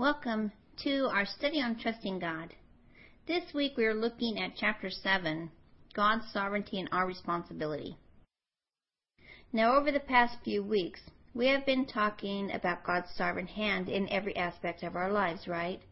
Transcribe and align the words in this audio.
Welcome 0.00 0.52
to 0.84 1.10
our 1.12 1.26
study 1.26 1.60
on 1.60 1.78
trusting 1.78 2.20
God. 2.20 2.54
This 3.26 3.52
week 3.52 3.76
we 3.76 3.84
are 3.84 3.92
looking 3.92 4.40
at 4.40 4.56
chapter 4.56 4.88
7 4.88 5.50
God's 5.92 6.24
sovereignty 6.32 6.80
and 6.80 6.88
our 6.90 7.06
responsibility. 7.06 7.98
Now, 9.52 9.74
over 9.74 9.92
the 9.92 10.00
past 10.00 10.38
few 10.42 10.62
weeks, 10.62 11.00
we 11.34 11.48
have 11.48 11.66
been 11.66 11.84
talking 11.84 12.50
about 12.50 12.82
God's 12.82 13.10
sovereign 13.14 13.46
hand 13.46 13.90
in 13.90 14.08
every 14.08 14.34
aspect 14.36 14.82
of 14.82 14.96
our 14.96 15.12
lives, 15.12 15.46
right? 15.46 15.82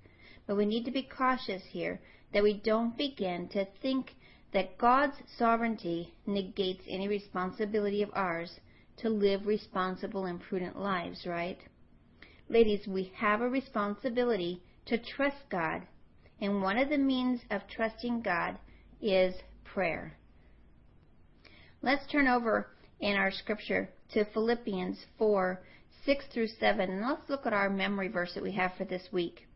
But 0.47 0.57
we 0.57 0.65
need 0.65 0.87
to 0.87 0.91
be 0.91 1.03
cautious 1.03 1.63
here 1.69 2.01
that 2.33 2.43
we 2.43 2.55
don't 2.55 2.97
begin 2.97 3.47
to 3.49 3.67
think 3.83 4.15
that 4.55 4.79
God's 4.79 5.17
sovereignty 5.37 6.15
negates 6.27 6.85
any 6.89 7.09
responsibility 7.09 8.01
of 8.01 8.11
ours 8.15 8.59
to 8.97 9.11
live 9.11 9.47
responsible 9.47 10.25
and 10.25 10.41
prudent 10.41 10.81
lives, 10.81 11.27
right? 11.27 11.59
Ladies, 12.51 12.87
we 12.87 13.13
have 13.15 13.43
a 13.43 13.49
responsibility 13.49 14.63
to 14.87 14.97
trust 14.97 15.37
God, 15.51 15.83
and 16.41 16.63
one 16.63 16.79
of 16.79 16.89
the 16.89 16.97
means 16.97 17.41
of 17.51 17.61
trusting 17.69 18.23
God 18.23 18.57
is 19.03 19.35
prayer. 19.65 20.17
Let's 21.83 22.11
turn 22.11 22.27
over 22.27 22.71
in 23.01 23.17
our 23.17 23.31
scripture 23.31 23.91
to 24.15 24.25
Philippians 24.33 25.05
4 25.19 25.61
6 26.07 26.25
through 26.33 26.49
7, 26.59 26.91
and 26.91 27.07
let's 27.07 27.29
look 27.29 27.45
at 27.45 27.53
our 27.53 27.69
memory 27.69 28.09
verse 28.09 28.33
that 28.33 28.43
we 28.43 28.53
have 28.53 28.73
for 28.79 28.87
this 28.87 29.13
week. 29.13 29.47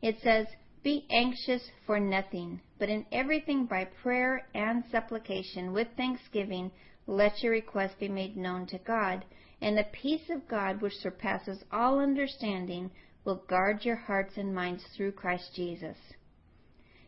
It 0.00 0.16
says, 0.22 0.46
Be 0.82 1.06
anxious 1.10 1.62
for 1.86 2.00
nothing, 2.00 2.62
but 2.78 2.88
in 2.88 3.04
everything 3.12 3.66
by 3.66 3.84
prayer 4.02 4.46
and 4.54 4.84
supplication 4.90 5.74
with 5.74 5.88
thanksgiving, 5.98 6.70
let 7.06 7.42
your 7.42 7.52
requests 7.52 7.96
be 8.00 8.08
made 8.08 8.38
known 8.38 8.66
to 8.68 8.78
God, 8.78 9.26
and 9.62 9.78
the 9.78 9.86
peace 9.92 10.28
of 10.28 10.48
God, 10.48 10.82
which 10.82 10.92
surpasses 10.94 11.62
all 11.70 12.00
understanding, 12.00 12.90
will 13.24 13.44
guard 13.48 13.84
your 13.84 13.96
hearts 13.96 14.36
and 14.36 14.52
minds 14.52 14.82
through 14.96 15.12
Christ 15.12 15.52
Jesus. 15.54 15.96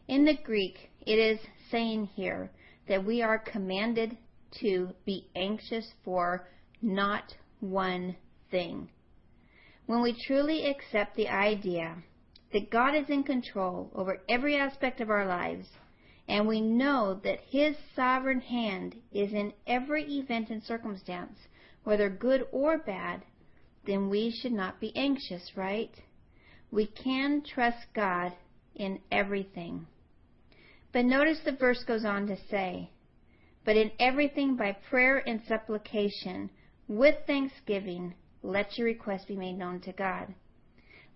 In 0.07 0.25
the 0.25 0.39
Greek, 0.45 0.91
it 1.05 1.19
is 1.19 1.41
saying 1.71 2.07
here 2.15 2.53
that 2.89 3.05
we 3.05 3.23
are 3.23 3.39
commanded 3.39 4.17
to 4.61 4.91
be 5.05 5.27
anxious 5.35 5.93
for 6.05 6.47
not 6.81 7.35
one 7.59 8.15
thing. 8.53 8.89
When 9.87 10.01
we 10.01 10.17
truly 10.27 10.67
accept 10.67 11.17
the 11.17 11.29
idea 11.29 11.97
that 12.53 12.71
God 12.71 12.95
is 12.95 13.11
in 13.11 13.25
control 13.25 13.91
over 13.97 14.23
every 14.29 14.57
aspect 14.57 15.01
of 15.01 15.11
our 15.11 15.27
lives, 15.27 15.67
and 16.29 16.47
we 16.47 16.61
know 16.61 17.21
that 17.25 17.41
His 17.51 17.75
sovereign 17.97 18.41
hand 18.41 18.95
is 19.13 19.33
in 19.33 19.53
every 19.67 20.05
event 20.05 20.51
and 20.51 20.63
circumstance, 20.63 21.37
whether 21.85 22.09
good 22.11 22.47
or 22.51 22.79
bad, 22.79 23.23
then 23.87 24.09
we 24.09 24.31
should 24.31 24.53
not 24.53 24.81
be 24.81 24.93
anxious, 24.97 25.57
right? 25.57 25.95
We 26.71 26.87
can 26.87 27.43
trust 27.43 27.87
God 27.95 28.33
in 28.75 28.99
everything. 29.13 29.87
But 30.93 31.05
notice 31.05 31.41
the 31.45 31.53
verse 31.53 31.85
goes 31.85 32.05
on 32.05 32.27
to 32.27 32.37
say, 32.51 32.91
But 33.65 33.77
in 33.77 33.91
everything 33.99 34.57
by 34.57 34.73
prayer 34.73 35.23
and 35.29 35.41
supplication, 35.47 36.51
with 36.89 37.17
thanksgiving, 37.27 38.15
let 38.43 38.77
your 38.77 38.87
requests 38.87 39.25
be 39.25 39.37
made 39.37 39.59
known 39.59 39.81
to 39.81 39.93
God. 39.93 40.35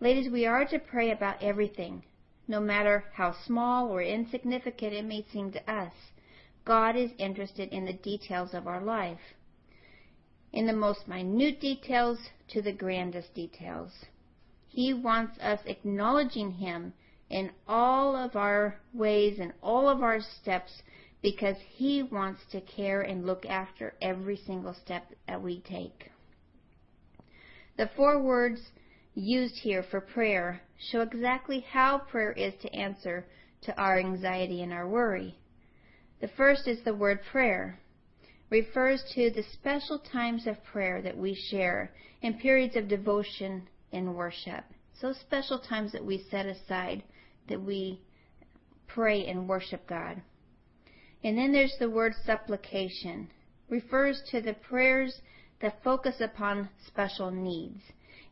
Ladies, 0.00 0.30
we 0.30 0.46
are 0.46 0.64
to 0.66 0.78
pray 0.78 1.10
about 1.10 1.42
everything, 1.42 2.02
no 2.46 2.60
matter 2.60 3.04
how 3.14 3.34
small 3.46 3.88
or 3.88 4.02
insignificant 4.02 4.92
it 4.92 5.04
may 5.04 5.24
seem 5.32 5.50
to 5.52 5.70
us. 5.70 5.92
God 6.64 6.96
is 6.96 7.10
interested 7.18 7.68
in 7.70 7.84
the 7.84 7.92
details 7.92 8.54
of 8.54 8.66
our 8.66 8.80
life, 8.80 9.20
in 10.58 10.66
the 10.66 10.72
most 10.72 11.06
minute 11.06 11.60
details 11.60 12.18
to 12.48 12.60
the 12.60 12.72
grandest 12.72 13.32
details. 13.32 13.92
He 14.66 14.92
wants 14.92 15.38
us 15.38 15.60
acknowledging 15.66 16.50
Him 16.50 16.94
in 17.30 17.52
all 17.68 18.16
of 18.16 18.34
our 18.34 18.80
ways 18.92 19.38
and 19.38 19.52
all 19.62 19.88
of 19.88 20.02
our 20.02 20.20
steps 20.20 20.82
because 21.22 21.54
He 21.76 22.02
wants 22.02 22.40
to 22.50 22.60
care 22.60 23.02
and 23.02 23.24
look 23.24 23.46
after 23.46 23.94
every 24.02 24.36
single 24.36 24.74
step 24.74 25.04
that 25.28 25.40
we 25.40 25.60
take. 25.60 26.10
The 27.76 27.88
four 27.94 28.20
words 28.20 28.60
used 29.14 29.58
here 29.58 29.84
for 29.84 30.00
prayer 30.00 30.60
show 30.90 31.02
exactly 31.02 31.60
how 31.70 31.98
prayer 31.98 32.32
is 32.32 32.54
to 32.62 32.74
answer 32.74 33.26
to 33.62 33.80
our 33.80 33.96
anxiety 33.96 34.60
and 34.62 34.72
our 34.72 34.88
worry. 34.88 35.36
The 36.20 36.30
first 36.36 36.66
is 36.66 36.82
the 36.82 36.94
word 36.94 37.20
prayer. 37.30 37.78
Refers 38.50 39.02
to 39.14 39.30
the 39.30 39.42
special 39.52 39.98
times 39.98 40.46
of 40.46 40.62
prayer 40.64 41.02
that 41.02 41.16
we 41.16 41.34
share 41.34 41.92
in 42.22 42.34
periods 42.34 42.76
of 42.76 42.88
devotion 42.88 43.68
and 43.92 44.14
worship. 44.14 44.64
So 45.00 45.12
special 45.12 45.58
times 45.58 45.92
that 45.92 46.04
we 46.04 46.24
set 46.30 46.46
aside 46.46 47.02
that 47.48 47.62
we 47.62 48.00
pray 48.86 49.26
and 49.26 49.48
worship 49.48 49.86
God. 49.86 50.22
And 51.22 51.36
then 51.36 51.52
there's 51.52 51.76
the 51.78 51.90
word 51.90 52.14
supplication. 52.24 53.28
Refers 53.68 54.22
to 54.30 54.40
the 54.40 54.54
prayers 54.54 55.20
that 55.60 55.82
focus 55.82 56.16
upon 56.20 56.70
special 56.86 57.30
needs. 57.30 57.82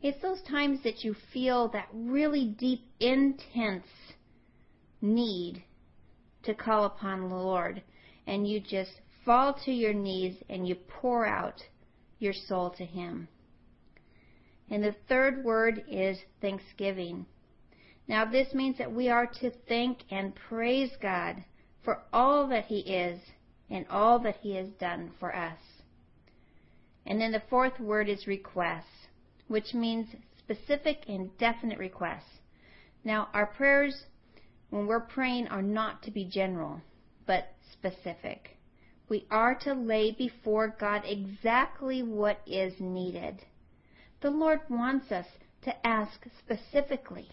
It's 0.01 0.21
those 0.21 0.41
times 0.43 0.81
that 0.83 1.03
you 1.03 1.15
feel 1.33 1.67
that 1.69 1.87
really 1.93 2.55
deep, 2.57 2.85
intense 2.99 3.87
need 5.01 5.63
to 6.43 6.53
call 6.53 6.85
upon 6.85 7.29
the 7.29 7.35
Lord, 7.35 7.81
and 8.25 8.47
you 8.47 8.59
just 8.59 9.01
fall 9.27 9.53
to 9.65 9.71
your 9.71 9.93
knees 9.93 10.35
and 10.49 10.65
you 10.65 10.73
pour 10.73 11.27
out 11.27 11.61
your 12.17 12.33
soul 12.33 12.71
to 12.71 12.85
Him. 12.85 13.27
And 14.71 14.83
the 14.83 14.95
third 15.07 15.43
word 15.43 15.83
is 15.87 16.17
thanksgiving. 16.41 17.25
Now, 18.07 18.25
this 18.25 18.53
means 18.53 18.77
that 18.79 18.91
we 18.91 19.09
are 19.09 19.27
to 19.41 19.51
thank 19.67 19.99
and 20.09 20.33
praise 20.33 20.91
God 21.01 21.43
for 21.83 21.99
all 22.11 22.47
that 22.47 22.65
He 22.65 22.79
is 22.79 23.19
and 23.69 23.85
all 23.89 24.17
that 24.19 24.37
He 24.37 24.55
has 24.55 24.69
done 24.79 25.11
for 25.19 25.35
us. 25.35 25.59
And 27.05 27.21
then 27.21 27.33
the 27.33 27.43
fourth 27.49 27.79
word 27.79 28.09
is 28.09 28.25
request 28.25 28.87
which 29.47 29.73
means 29.73 30.07
specific 30.37 31.03
and 31.07 31.35
definite 31.37 31.79
requests. 31.79 32.41
Now, 33.03 33.29
our 33.33 33.45
prayers, 33.45 34.03
when 34.69 34.87
we're 34.87 34.99
praying, 34.99 35.47
are 35.47 35.61
not 35.61 36.03
to 36.03 36.11
be 36.11 36.25
general, 36.25 36.81
but 37.25 37.53
specific. 37.71 38.56
We 39.09 39.25
are 39.31 39.55
to 39.63 39.73
lay 39.73 40.11
before 40.11 40.75
God 40.79 41.03
exactly 41.05 42.03
what 42.03 42.41
is 42.45 42.73
needed. 42.79 43.39
The 44.21 44.31
Lord 44.31 44.61
wants 44.69 45.11
us 45.11 45.27
to 45.63 45.87
ask 45.87 46.25
specifically, 46.39 47.29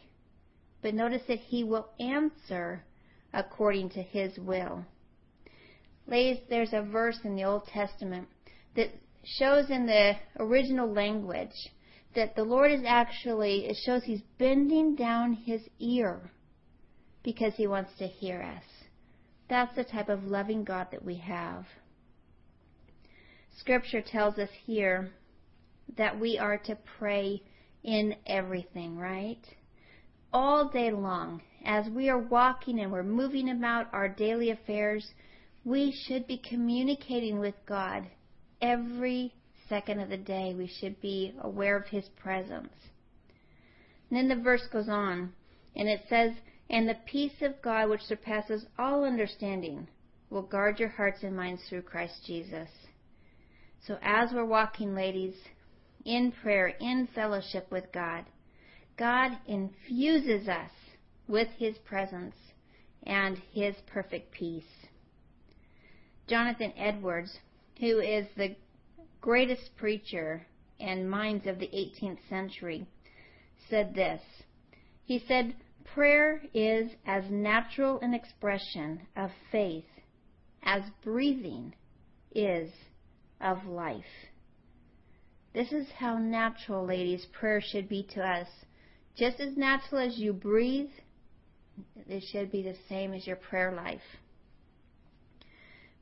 but 0.83 0.95
notice 0.95 1.23
that 1.29 1.39
He 1.39 1.65
will 1.65 1.89
answer 1.99 2.85
according 3.33 3.91
to 3.91 4.03
His 4.03 4.39
will. 4.39 4.85
There's 6.07 6.73
a 6.73 6.83
verse 6.83 7.19
in 7.25 7.35
the 7.35 7.45
Old 7.45 7.67
Testament 7.67 8.29
that 8.77 8.91
shows 9.25 9.71
in 9.71 9.87
the 9.87 10.13
original 10.39 10.93
language 10.93 11.71
that 12.15 12.37
the 12.37 12.45
Lord 12.45 12.71
is 12.71 12.85
actually, 12.87 13.67
it 13.67 13.77
shows 13.85 14.05
He's 14.05 14.23
bending 14.39 14.95
down 14.95 15.33
His 15.33 15.63
ear 15.81 16.31
because 17.25 17.55
He 17.57 17.67
wants 17.67 17.91
to 17.99 18.07
hear 18.07 18.43
us. 18.43 18.65
That's 19.49 19.75
the 19.77 19.85
type 19.85 20.09
of 20.09 20.25
loving 20.25 20.65
God 20.65 20.89
that 20.91 21.05
we 21.05 21.17
have. 21.17 21.67
Scripture 23.59 24.03
tells 24.03 24.39
us 24.39 24.49
here 24.65 25.11
that 25.97 26.19
we 26.19 26.39
are 26.39 26.59
to 26.59 26.77
pray 26.99 27.43
in 27.83 28.17
everything, 28.27 28.97
right? 28.97 29.45
All 30.33 30.69
day 30.69 30.91
long, 30.91 31.43
as 31.65 31.89
we 31.89 32.09
are 32.09 32.19
walking 32.19 32.81
and 32.81 32.91
we're 32.91 33.03
moving 33.03 33.51
about 33.51 33.87
our 33.93 34.09
daily 34.09 34.51
affairs, 34.51 35.07
we 35.65 35.93
should 36.07 36.27
be 36.27 36.39
communicating 36.39 37.39
with 37.39 37.55
God 37.67 38.09
every 38.61 39.33
second 39.69 40.01
of 40.01 40.09
the 40.09 40.17
day, 40.17 40.55
we 40.57 40.67
should 40.81 41.01
be 41.01 41.35
aware 41.41 41.77
of 41.77 41.87
His 41.87 42.09
presence. 42.21 42.73
And 44.11 44.19
then 44.19 44.29
the 44.29 44.43
verse 44.43 44.67
goes 44.73 44.89
on, 44.89 45.33
and 45.77 45.89
it 45.89 46.03
says, 46.09 46.33
And 46.71 46.89
the 46.89 46.99
peace 47.07 47.43
of 47.43 47.61
God, 47.63 47.91
which 47.91 48.03
surpasses 48.03 48.67
all 48.79 49.05
understanding, 49.05 49.87
will 50.31 50.43
guard 50.43 50.81
your 50.81 50.89
hearts 50.89 51.23
and 51.23 51.37
minds 51.37 51.63
through 51.69 51.83
Christ 51.83 52.25
Jesus. 52.27 52.69
So 53.87 53.99
as 54.03 54.31
we're 54.33 54.45
walking, 54.45 54.95
ladies, 54.95 55.35
in 56.05 56.33
prayer, 56.33 56.69
in 56.81 57.09
fellowship 57.15 57.71
with 57.71 57.93
God, 57.93 58.25
God 58.97 59.33
infuses 59.47 60.49
us 60.49 60.71
with 61.29 61.49
His 61.59 61.77
presence 61.79 62.35
and 63.05 63.39
His 63.53 63.75
perfect 63.87 64.33
peace. 64.33 64.65
Jonathan 66.27 66.73
Edwards, 66.77 67.39
who 67.79 68.01
is 68.01 68.27
the 68.37 68.57
greatest 69.21 69.77
preacher 69.77 70.47
and 70.81 71.09
minds 71.09 71.47
of 71.47 71.59
the 71.59 71.67
18th 71.69 72.19
century, 72.29 72.87
said 73.69 73.95
this. 73.95 74.21
He 75.05 75.23
said, 75.27 75.55
Prayer 75.93 76.43
is 76.53 76.91
as 77.07 77.25
natural 77.31 78.01
an 78.01 78.15
expression 78.15 79.01
of 79.17 79.31
faith 79.53 79.85
as 80.63 80.83
breathing 81.03 81.75
is 82.35 82.71
of 83.41 83.65
life. 83.67 84.05
This 85.53 85.71
is 85.71 85.87
how 85.99 86.19
natural, 86.19 86.85
ladies, 86.85 87.27
prayer 87.27 87.61
should 87.61 87.89
be 87.89 88.03
to 88.15 88.23
us 88.23 88.49
Just 89.17 89.39
as 89.39 89.57
natural 89.57 90.01
as 90.01 90.19
you 90.19 90.33
breathe, 90.33 90.91
it 92.09 92.25
should 92.33 92.51
be 92.51 92.63
the 92.63 92.77
same 92.89 93.15
as 93.15 93.27
your 93.27 93.37
prayer 93.37 93.73
life. 93.73 94.01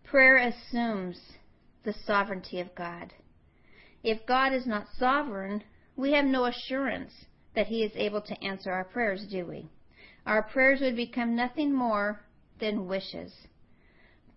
Prayer 0.05 0.39
assumes 0.39 1.21
the 1.85 1.93
sovereignty 2.07 2.61
of 2.61 2.75
God. 2.75 3.13
If 4.03 4.27
God 4.27 4.53
is 4.53 4.67
not 4.67 4.87
sovereign, 4.99 5.63
we 5.95 6.13
have 6.13 6.25
no 6.25 6.47
assurance 6.47 7.13
that 7.55 7.67
He 7.67 7.83
is 7.83 7.93
able 7.95 8.21
to 8.23 8.45
answer 8.45 8.73
our 8.73 8.85
prayers, 8.85 9.27
do 9.31 9.47
we? 9.47 9.69
Our 10.27 10.43
prayers 10.43 10.81
would 10.81 10.97
become 10.97 11.35
nothing 11.35 11.75
more 11.75 12.21
than 12.61 12.87
wishes. 12.87 13.33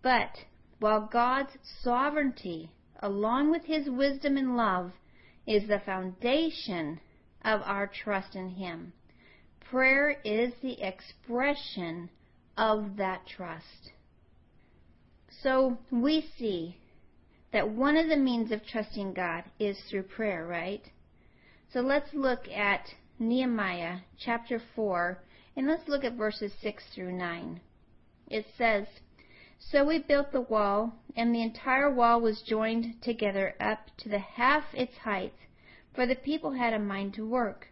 But 0.02 0.38
while 0.80 1.10
God's 1.12 1.52
sovereignty, 1.82 2.72
along 3.00 3.52
with 3.52 3.64
His 3.66 3.90
wisdom 3.90 4.38
and 4.38 4.58
love, 4.58 4.92
is 5.46 5.68
the 5.68 5.80
foundation 5.86 7.00
of 7.44 7.62
our 7.64 7.88
trust 7.88 8.36
in 8.36 8.50
Him, 8.50 8.94
prayer 9.70 10.18
is 10.24 10.54
the 10.62 10.82
expression 10.82 12.10
of 12.58 12.98
that 12.98 13.26
trust. 13.28 13.92
So 15.44 15.78
we 15.92 16.28
see 16.38 16.78
that 17.52 17.70
one 17.70 17.96
of 17.96 18.10
the 18.10 18.18
means 18.18 18.52
of 18.52 18.66
trusting 18.66 19.14
God 19.14 19.44
is 19.60 19.78
through 19.90 20.04
prayer, 20.04 20.46
right? 20.46 20.84
So 21.72 21.82
let's 21.82 22.14
look 22.14 22.48
at 22.48 22.86
Nehemiah 23.18 24.00
chapter 24.18 24.62
4 24.76 25.24
and 25.56 25.68
let's 25.68 25.88
look 25.88 26.04
at 26.04 26.16
verses 26.16 26.52
6 26.62 26.84
through 26.94 27.14
9. 27.14 27.62
It 28.28 28.46
says, 28.58 28.88
So 29.58 29.86
we 29.86 30.00
built 30.00 30.34
the 30.34 30.42
wall, 30.42 30.96
and 31.16 31.34
the 31.34 31.42
entire 31.42 31.90
wall 31.90 32.20
was 32.20 32.42
joined 32.42 33.02
together 33.02 33.56
up 33.58 33.90
to 34.00 34.10
the 34.10 34.20
half 34.20 34.66
its 34.74 34.98
height, 34.98 35.34
for 35.94 36.06
the 36.06 36.16
people 36.16 36.52
had 36.52 36.74
a 36.74 36.80
mind 36.80 37.14
to 37.14 37.26
work. 37.26 37.70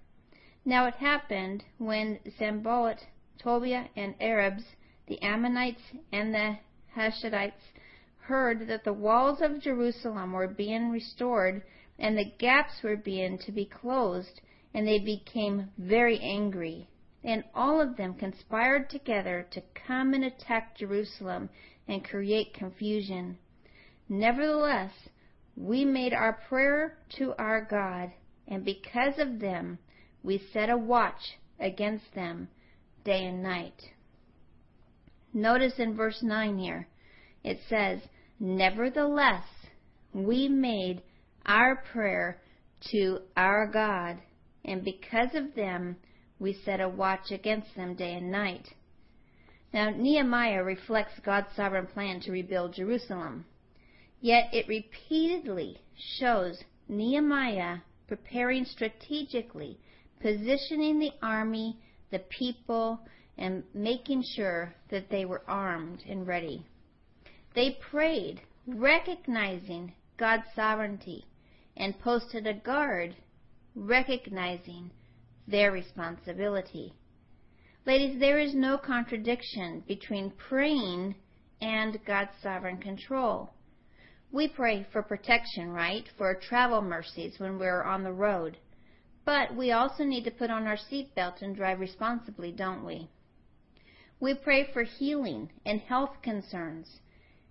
Now 0.64 0.88
it 0.88 0.96
happened 0.96 1.66
when 1.78 2.20
Sanballat, 2.38 3.06
Tobiah, 3.38 3.90
and 3.98 4.16
Arabs, 4.22 4.64
the 5.08 5.22
Ammonites, 5.22 5.92
and 6.14 6.34
the 6.34 6.58
Ashdodites 6.96 7.74
heard 8.18 8.68
that 8.68 8.86
the 8.86 8.94
walls 8.94 9.42
of 9.42 9.60
Jerusalem 9.60 10.32
were 10.32 10.48
being 10.48 10.90
restored 10.90 11.64
and 12.00 12.18
the 12.18 12.32
gaps 12.40 12.82
were 12.82 12.96
being 12.96 13.38
to 13.40 13.52
be 13.52 13.66
closed, 13.66 14.40
and 14.74 14.88
they 14.88 15.00
became 15.00 15.70
very 15.78 16.20
angry. 16.20 16.88
And 17.24 17.44
all 17.56 17.80
of 17.80 17.96
them 17.96 18.16
conspired 18.16 18.90
together 18.90 19.48
to 19.52 19.64
come 19.88 20.14
and 20.14 20.26
attack 20.26 20.78
Jerusalem 20.78 21.50
and 21.88 22.04
create 22.04 22.54
confusion. 22.54 23.38
Nevertheless, 24.10 24.92
we 25.56 25.86
made 25.86 26.14
our 26.14 26.34
prayer 26.50 26.98
to 27.18 27.34
our 27.38 27.62
God, 27.62 28.12
and 28.48 28.66
because 28.66 29.20
of 29.20 29.40
them, 29.40 29.78
we 30.24 30.42
set 30.52 30.70
a 30.70 30.78
watch 30.78 31.38
against 31.60 32.14
them 32.16 32.50
day 33.06 33.26
and 33.26 33.44
night. 33.44 33.82
Notice 35.34 35.74
in 35.78 35.96
verse 35.96 36.22
9 36.22 36.58
here, 36.58 36.88
it 37.44 37.60
says, 37.70 38.00
Nevertheless, 38.40 39.46
we 40.14 40.48
made 40.48 41.02
our 41.46 41.84
prayer 41.92 42.42
to 42.92 43.20
our 43.36 43.68
God, 43.68 44.20
and 44.66 44.84
because 44.84 45.36
of 45.36 45.56
them, 45.56 45.98
we 46.40 46.54
set 46.54 46.82
a 46.82 46.90
watch 46.90 47.32
against 47.32 47.76
them 47.76 47.96
day 47.96 48.16
and 48.16 48.32
night. 48.32 48.70
Now, 49.74 49.90
Nehemiah 49.90 50.64
reflects 50.64 51.20
God's 51.26 51.56
sovereign 51.56 51.88
plan 51.88 52.20
to 52.22 52.32
rebuild 52.32 52.74
Jerusalem. 52.74 53.46
Yet 54.22 54.54
it 54.54 54.68
repeatedly 54.68 55.82
shows 56.18 56.64
Nehemiah 56.88 57.80
preparing 58.08 58.66
strategically, 58.66 59.80
positioning 60.22 61.00
the 61.00 61.12
army, 61.22 61.80
the 62.12 62.20
people, 62.20 63.00
and 63.38 63.64
making 63.74 64.24
sure 64.36 64.74
that 64.90 65.10
they 65.10 65.26
were 65.26 65.42
armed 65.48 66.04
and 66.08 66.28
ready. 66.28 66.66
They 67.56 67.78
prayed, 67.90 68.42
recognizing 68.68 69.94
God's 70.18 70.46
sovereignty, 70.56 71.26
and 71.76 72.00
posted 72.00 72.46
a 72.46 72.54
guard, 72.54 73.16
recognizing 73.76 74.92
their 75.48 75.72
responsibility. 75.72 76.94
Ladies, 77.86 78.20
there 78.20 78.40
is 78.40 78.56
no 78.56 78.78
contradiction 78.78 79.84
between 79.88 80.32
praying 80.32 81.16
and 81.62 82.00
God's 82.06 82.32
sovereign 82.42 82.78
control. 82.78 83.54
We 84.32 84.48
pray 84.48 84.88
for 84.92 85.04
protection, 85.04 85.70
right? 85.70 86.06
For 86.18 86.34
travel 86.34 86.82
mercies 86.82 87.36
when 87.40 87.60
we're 87.60 87.84
on 87.84 88.04
the 88.04 88.14
road. 88.14 88.58
But 89.26 89.56
we 89.56 89.72
also 89.72 90.04
need 90.04 90.24
to 90.24 90.32
put 90.32 90.50
on 90.50 90.66
our 90.66 90.78
seatbelt 90.78 91.42
and 91.42 91.56
drive 91.56 91.80
responsibly, 91.80 92.52
don't 92.52 92.86
we? 92.86 93.10
We 94.20 94.34
pray 94.34 94.72
for 94.72 94.84
healing 94.84 95.50
and 95.66 95.82
health 95.82 96.22
concerns, 96.22 97.00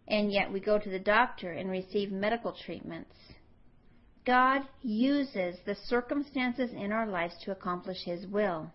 and 0.08 0.32
yet 0.32 0.50
we 0.52 0.60
go 0.60 0.78
to 0.78 0.90
the 0.90 0.98
doctor 0.98 1.52
and 1.52 1.70
receive 1.70 2.10
medical 2.10 2.52
treatments. 2.52 3.14
God 4.24 4.62
uses 4.82 5.58
the 5.64 5.74
circumstances 5.74 6.72
in 6.72 6.92
our 6.92 7.06
lives 7.06 7.34
to 7.44 7.50
accomplish 7.50 8.04
His 8.04 8.26
will. 8.26 8.70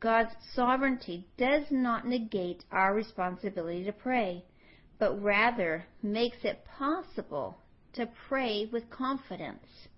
God's 0.00 0.34
sovereignty 0.54 1.26
does 1.36 1.64
not 1.70 2.06
negate 2.06 2.64
our 2.70 2.94
responsibility 2.94 3.84
to 3.84 3.92
pray, 3.92 4.44
but 4.98 5.20
rather 5.20 5.86
makes 6.02 6.44
it 6.44 6.64
possible 6.64 7.58
to 7.94 8.08
pray 8.28 8.66
with 8.66 8.90
confidence. 8.90 9.88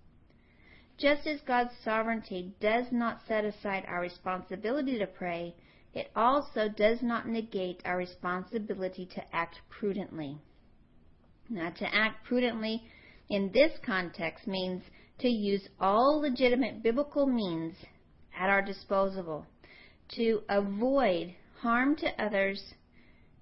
Just 0.97 1.27
as 1.27 1.41
God's 1.41 1.73
sovereignty 1.83 2.53
does 2.59 2.85
not 2.91 3.21
set 3.27 3.45
aside 3.45 3.85
our 3.87 4.01
responsibility 4.01 4.97
to 4.97 5.07
pray, 5.07 5.55
it 5.93 6.09
also 6.15 6.67
does 6.67 7.01
not 7.03 7.27
negate 7.27 7.81
our 7.85 7.97
responsibility 7.97 9.05
to 9.05 9.35
act 9.35 9.59
prudently. 9.69 10.37
Now, 11.49 11.69
to 11.69 11.93
act 11.93 12.23
prudently 12.25 12.83
in 13.31 13.49
this 13.53 13.71
context 13.85 14.45
means 14.45 14.83
to 15.19 15.29
use 15.29 15.69
all 15.79 16.19
legitimate 16.19 16.83
biblical 16.83 17.25
means 17.25 17.73
at 18.37 18.49
our 18.49 18.61
disposal 18.61 19.45
to 20.09 20.41
avoid 20.49 21.33
harm 21.61 21.95
to 21.95 22.21
others, 22.21 22.73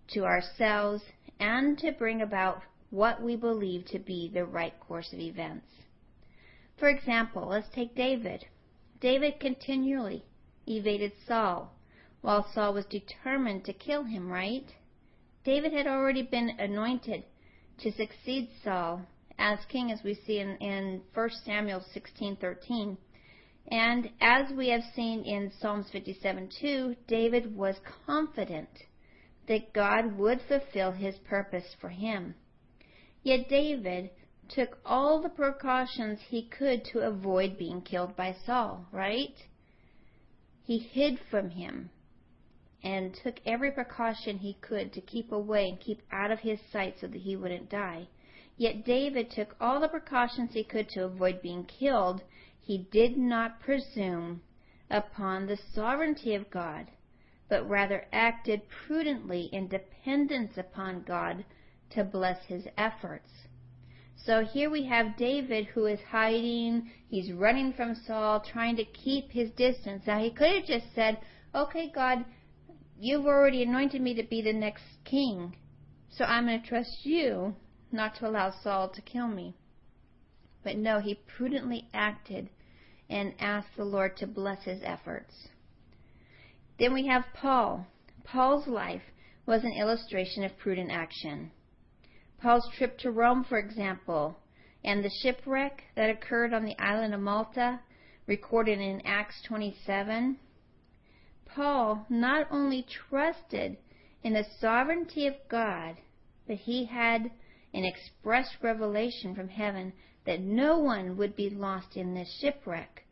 to 0.07 0.24
ourselves, 0.24 1.01
and 1.39 1.80
to 1.80 1.91
bring 1.91 2.21
about 2.21 2.62
what 2.91 3.19
we 3.24 3.36
believe 3.36 3.83
to 3.86 3.97
be 3.97 4.30
the 4.31 4.45
right 4.45 4.80
course 4.80 5.12
of 5.12 5.19
events. 5.19 5.65
For 6.77 6.88
example, 6.89 7.47
let's 7.47 7.74
take 7.74 7.95
David. 7.95 8.45
David 9.01 9.39
continually 9.39 10.24
evaded 10.68 11.13
Saul, 11.27 11.74
while 12.21 12.48
Saul 12.53 12.75
was 12.75 12.86
determined 12.86 13.65
to 13.65 13.74
kill 13.74 14.03
him, 14.03 14.31
right? 14.31 14.67
David 15.43 15.74
had 15.74 15.88
already 15.88 16.22
been 16.22 16.51
anointed 16.60 17.24
to 17.79 17.91
succeed 17.91 18.50
Saul 18.63 19.08
as 19.39 19.60
king, 19.69 19.91
as 19.91 20.03
we 20.03 20.13
see 20.13 20.39
in, 20.39 20.58
in 20.58 21.01
1 21.13 21.29
Samuel 21.46 21.84
16:13. 21.96 22.98
And 23.72 24.12
as 24.19 24.51
we 24.51 24.69
have 24.69 24.84
seen 24.96 25.24
in 25.24 25.51
Psalms 25.60 25.89
57:2, 25.91 26.96
David 27.08 27.55
was 27.55 27.79
confident 28.05 28.69
that 29.48 29.74
God 29.74 30.17
would 30.17 30.41
fulfill 30.41 30.91
his 30.91 31.17
purpose 31.19 31.75
for 31.79 31.89
him. 31.89 32.36
Yet 33.24 33.50
David 33.50 34.12
took 34.50 34.79
all 34.86 35.22
the 35.22 35.29
precautions 35.29 36.19
he 36.29 36.43
could 36.43 36.84
to 36.86 37.00
avoid 37.00 37.58
being 37.58 37.81
killed 37.81 38.15
by 38.15 38.36
Saul, 38.46 38.88
right? 38.91 39.36
He 40.63 40.79
hid 40.79 41.19
from 41.31 41.51
him 41.51 41.91
and 42.84 43.13
took 43.13 43.36
every 43.46 43.72
precaution 43.72 44.38
he 44.38 44.53
could 44.62 44.93
to 44.93 45.01
keep 45.01 45.31
away 45.31 45.69
and 45.69 45.79
keep 45.79 46.01
out 46.12 46.31
of 46.31 46.39
his 46.39 46.60
sight 46.72 46.96
so 47.00 47.08
that 47.08 47.22
he 47.22 47.36
wouldn't 47.36 47.69
die. 47.69 48.08
Yet 48.60 48.84
David 48.84 49.32
took 49.32 49.56
all 49.62 49.80
the 49.80 49.88
precautions 49.88 50.51
he 50.51 50.66
could 50.66 50.89
to 50.89 51.06
avoid 51.06 51.42
being 51.42 51.63
killed. 51.63 52.22
He 52.60 52.89
did 52.92 53.16
not 53.16 53.62
presume 53.62 54.42
upon 54.89 55.48
the 55.48 55.56
sovereignty 55.56 56.36
of 56.36 56.50
God, 56.50 56.92
but 57.48 57.70
rather 57.70 58.06
acted 58.12 58.68
prudently 58.68 59.44
in 59.54 59.70
dependence 59.70 60.58
upon 60.58 61.04
God 61.04 61.46
to 61.92 62.04
bless 62.04 62.44
his 62.48 62.68
efforts. 62.78 63.32
So 64.18 64.44
here 64.44 64.70
we 64.70 64.84
have 64.88 65.16
David 65.16 65.68
who 65.68 65.86
is 65.86 66.01
hiding, 66.01 66.92
he's 67.08 67.32
running 67.32 67.72
from 67.72 67.96
Saul, 67.96 68.42
trying 68.42 68.75
to 68.75 68.84
keep 68.84 69.32
his 69.32 69.51
distance. 69.51 70.06
Now 70.06 70.20
he 70.20 70.32
could 70.32 70.51
have 70.51 70.66
just 70.66 70.94
said, 70.94 71.20
Okay, 71.56 71.89
God, 71.96 72.25
you've 73.00 73.25
already 73.25 73.63
anointed 73.63 74.01
me 74.01 74.16
to 74.16 74.24
be 74.24 74.42
the 74.42 74.51
next 74.51 74.84
king, 75.06 75.56
so 76.10 76.25
I'm 76.25 76.48
going 76.48 76.62
to 76.62 76.68
trust 76.68 77.06
you 77.06 77.56
not 77.91 78.15
to 78.15 78.27
allow 78.27 78.51
Saul 78.51 78.89
to 78.89 79.01
kill 79.01 79.27
me. 79.27 79.55
But 80.63 80.77
no, 80.77 81.00
he 81.00 81.15
prudently 81.15 81.88
acted 81.93 82.50
and 83.10 83.34
asked 83.39 83.75
the 83.75 83.86
Lord 83.86 84.17
to 84.17 84.27
bless 84.27 84.63
his 84.63 84.81
efforts. 84.84 85.50
Then 86.77 86.93
we 86.93 87.08
have 87.08 87.25
Paul. 87.34 87.88
Paul's 88.24 88.67
life 88.67 89.01
was 89.46 89.63
an 89.63 89.74
illustration 89.74 90.43
of 90.43 90.58
prudent 90.58 90.91
action. 90.91 91.51
Paul's 92.39 92.69
trip 92.77 92.98
to 93.00 93.12
Rome, 93.12 93.43
for 93.43 93.58
example, 93.58 94.38
and 94.84 95.03
the 95.03 95.10
shipwreck 95.10 95.84
that 95.96 96.10
occurred 96.10 96.53
on 96.53 96.63
the 96.63 96.77
island 96.79 97.13
of 97.13 97.19
Malta 97.19 97.79
recorded 98.27 98.79
in 98.79 99.01
Acts 99.05 99.41
27, 99.48 100.38
Paul 101.46 102.05
not 102.10 102.48
only 102.51 102.84
trusted 102.84 103.77
in 104.24 104.34
the 104.34 104.46
sovereignty 104.60 105.25
of 105.25 105.36
God, 105.50 105.98
but 106.48 106.58
he 106.58 106.86
had 106.86 107.31
an 107.73 107.85
express 107.85 108.49
revelation 108.61 109.35
from 109.35 109.47
heaven 109.47 109.93
that 110.25 110.39
no 110.39 110.77
one 110.77 111.17
would 111.17 111.35
be 111.35 111.49
lost 111.49 111.95
in 111.95 112.13
this 112.13 112.38
shipwreck. 112.39 113.03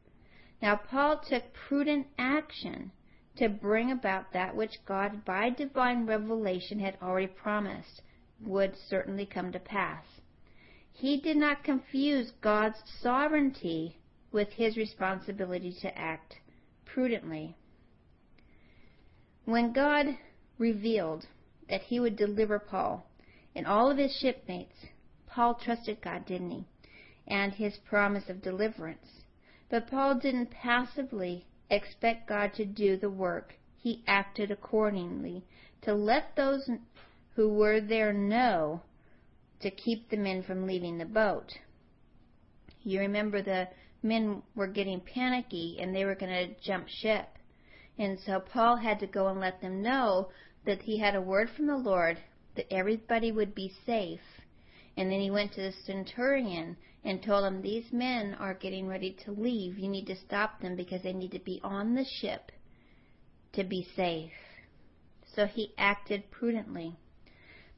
Now, 0.62 0.76
Paul 0.76 1.20
took 1.20 1.54
prudent 1.54 2.08
action 2.18 2.92
to 3.38 3.50
bring 3.50 3.92
about 3.92 4.34
that 4.34 4.56
which 4.56 4.84
God, 4.86 5.24
by 5.24 5.50
divine 5.50 6.06
revelation, 6.06 6.80
had 6.80 6.98
already 7.02 7.28
promised 7.28 8.02
would 8.42 8.76
certainly 8.90 9.26
come 9.26 9.52
to 9.52 9.60
pass. 9.60 10.04
He 10.92 11.20
did 11.20 11.38
not 11.38 11.64
confuse 11.64 12.32
God's 12.42 12.82
sovereignty 13.02 13.98
with 14.32 14.50
his 14.50 14.78
responsibility 14.78 15.76
to 15.82 15.98
act 15.98 16.36
prudently. 16.86 17.56
When 19.46 19.72
God 19.72 20.18
revealed 20.58 21.28
that 21.70 21.84
he 21.84 22.00
would 22.00 22.16
deliver 22.16 22.60
Paul 22.60 23.07
and 23.58 23.66
all 23.66 23.90
of 23.90 23.98
his 23.98 24.16
shipmates, 24.16 24.86
Paul 25.26 25.56
trusted 25.56 26.00
God, 26.00 26.28
didn't 26.28 26.52
he? 26.52 26.66
And 27.28 27.52
his 27.52 27.76
promise 27.78 28.30
of 28.30 28.44
deliverance. 28.44 29.24
But 29.68 29.88
Paul 29.88 30.20
didn't 30.20 30.52
passively 30.52 31.48
expect 31.68 32.30
God 32.30 32.54
to 32.54 32.66
do 32.66 32.98
the 32.98 33.10
work. 33.10 33.56
He 33.76 34.04
acted 34.06 34.52
accordingly 34.52 35.44
to 35.82 35.96
let 35.96 36.36
those 36.36 36.70
who 37.36 37.50
were 37.50 37.82
there 37.82 38.14
know 38.14 38.84
to 39.62 39.72
keep 39.72 40.10
the 40.10 40.18
men 40.18 40.44
from 40.44 40.68
leaving 40.68 41.00
the 41.00 41.06
boat. 41.06 41.58
You 42.84 43.00
remember 43.00 43.42
the 43.42 43.70
men 44.04 44.44
were 44.54 44.68
getting 44.68 45.02
panicky 45.02 45.78
and 45.82 45.96
they 45.96 46.06
were 46.06 46.14
going 46.14 46.32
to 46.32 46.62
jump 46.62 46.88
ship. 46.90 47.28
And 47.98 48.20
so 48.20 48.40
Paul 48.40 48.76
had 48.76 49.00
to 49.00 49.08
go 49.08 49.30
and 49.30 49.40
let 49.40 49.62
them 49.62 49.82
know 49.82 50.30
that 50.66 50.84
he 50.84 51.00
had 51.00 51.16
a 51.16 51.22
word 51.22 51.50
from 51.50 51.66
the 51.66 51.76
Lord 51.76 52.20
that 52.58 52.72
everybody 52.74 53.32
would 53.32 53.56
be 53.56 53.74
safe. 53.86 54.20
And 54.98 55.12
then 55.12 55.22
he 55.22 55.32
went 55.32 55.54
to 55.54 55.62
the 55.62 55.72
centurion 55.72 56.76
and 57.04 57.24
told 57.24 57.46
him, 57.46 57.62
These 57.62 57.94
men 57.94 58.34
are 58.34 58.54
getting 58.54 58.88
ready 58.88 59.16
to 59.24 59.32
leave. 59.32 59.78
You 59.78 59.88
need 59.88 60.08
to 60.08 60.16
stop 60.16 60.60
them 60.60 60.76
because 60.76 61.04
they 61.04 61.14
need 61.14 61.32
to 61.32 61.40
be 61.40 61.62
on 61.64 61.96
the 61.96 62.04
ship 62.04 62.52
to 63.54 63.64
be 63.64 63.88
safe. 63.96 64.32
So 65.36 65.46
he 65.46 65.74
acted 65.78 66.30
prudently. 66.32 66.96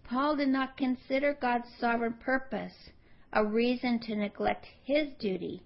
Paul 0.03 0.37
did 0.37 0.49
not 0.49 0.77
consider 0.77 1.37
God's 1.39 1.67
sovereign 1.79 2.13
purpose 2.13 2.89
a 3.31 3.45
reason 3.45 3.99
to 3.99 4.15
neglect 4.15 4.65
his 4.83 5.09
duty, 5.19 5.61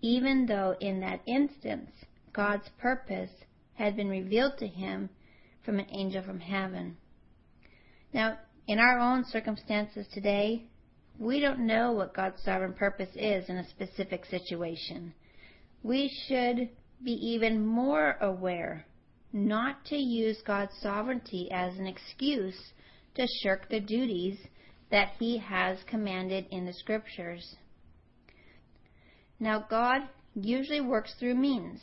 even 0.00 0.46
though 0.46 0.74
in 0.80 1.00
that 1.00 1.20
instance 1.26 1.90
God's 2.32 2.68
purpose 2.78 3.30
had 3.74 3.94
been 3.94 4.08
revealed 4.08 4.58
to 4.58 4.66
him 4.66 5.10
from 5.64 5.78
an 5.78 5.86
angel 5.90 6.22
from 6.22 6.40
heaven. 6.40 6.96
Now, 8.12 8.38
in 8.66 8.78
our 8.78 8.98
own 8.98 9.24
circumstances 9.26 10.06
today, 10.12 10.64
we 11.18 11.38
don't 11.40 11.66
know 11.66 11.92
what 11.92 12.14
God's 12.14 12.42
sovereign 12.42 12.72
purpose 12.72 13.10
is 13.14 13.48
in 13.48 13.56
a 13.56 13.68
specific 13.68 14.24
situation. 14.24 15.12
We 15.82 16.10
should 16.26 16.70
be 17.02 17.12
even 17.12 17.64
more 17.64 18.16
aware 18.20 18.86
not 19.32 19.84
to 19.86 19.96
use 19.96 20.40
God's 20.46 20.72
sovereignty 20.80 21.50
as 21.52 21.76
an 21.76 21.86
excuse 21.86 22.72
to 23.16 23.26
shirk 23.42 23.68
the 23.68 23.80
duties 23.80 24.38
that 24.90 25.12
He 25.18 25.38
has 25.38 25.78
commanded 25.86 26.46
in 26.50 26.64
the 26.64 26.72
Scriptures. 26.72 27.56
Now, 29.40 29.66
God 29.68 30.02
usually 30.34 30.80
works 30.80 31.14
through 31.18 31.34
means 31.34 31.80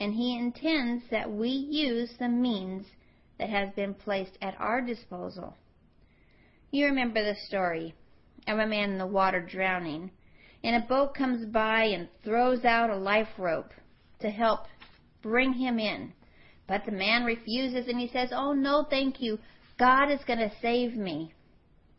and 0.00 0.14
He 0.14 0.38
intends 0.38 1.04
that 1.10 1.30
we 1.30 1.48
use 1.48 2.10
the 2.18 2.28
means 2.28 2.86
that 3.38 3.50
has 3.50 3.68
been 3.74 3.94
placed 3.94 4.38
at 4.40 4.54
our 4.58 4.80
disposal. 4.80 5.54
You 6.74 6.86
remember 6.86 7.22
the 7.22 7.38
story 7.46 7.94
of 8.48 8.58
a 8.58 8.66
man 8.66 8.90
in 8.90 8.98
the 8.98 9.06
water 9.06 9.40
drowning, 9.40 10.10
and 10.64 10.74
a 10.74 10.84
boat 10.84 11.14
comes 11.14 11.46
by 11.46 11.84
and 11.84 12.08
throws 12.24 12.64
out 12.64 12.90
a 12.90 12.96
life 12.96 13.28
rope 13.38 13.70
to 14.18 14.28
help 14.28 14.66
bring 15.22 15.52
him 15.52 15.78
in. 15.78 16.12
But 16.66 16.84
the 16.84 16.90
man 16.90 17.22
refuses 17.22 17.86
and 17.86 18.00
he 18.00 18.08
says, 18.08 18.30
Oh, 18.32 18.54
no, 18.54 18.84
thank 18.90 19.22
you. 19.22 19.38
God 19.78 20.10
is 20.10 20.18
going 20.26 20.40
to 20.40 20.50
save 20.60 20.96
me. 20.96 21.32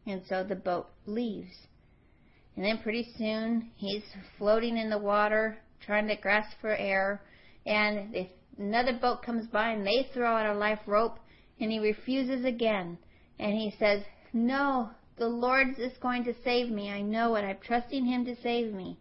And 0.06 0.22
so 0.28 0.44
the 0.44 0.56
boat 0.56 0.88
leaves. 1.06 1.56
And 2.58 2.66
then 2.66 2.80
pretty 2.80 3.08
soon 3.18 3.72
he's 3.78 4.04
floating 4.38 4.76
in 4.76 4.90
the 4.90 4.98
water, 4.98 5.58
trying 5.86 6.10
to 6.10 6.18
grasp 6.18 6.52
for 6.60 6.76
air, 6.76 7.22
and 7.66 8.14
if 8.14 8.28
another 8.58 8.92
boat 8.92 9.24
comes 9.24 9.48
by 9.48 9.70
and 9.70 9.88
they 9.88 10.10
throw 10.14 10.36
out 10.36 10.54
a 10.54 10.60
life 10.60 10.82
rope 10.86 11.18
and 11.62 11.72
he 11.72 11.80
refuses 11.80 12.44
again 12.44 12.98
and 13.40 13.54
he 13.54 13.74
says, 13.80 14.04
No, 14.36 14.90
the 15.16 15.30
Lord 15.30 15.80
is 15.80 15.98
going 16.02 16.26
to 16.26 16.36
save 16.44 16.70
me. 16.70 16.92
I 16.92 17.02
know 17.02 17.36
it. 17.36 17.44
I'm 17.44 17.58
trusting 17.62 18.04
him 18.04 18.26
to 18.26 18.36
save 18.42 18.74
me. 18.74 19.00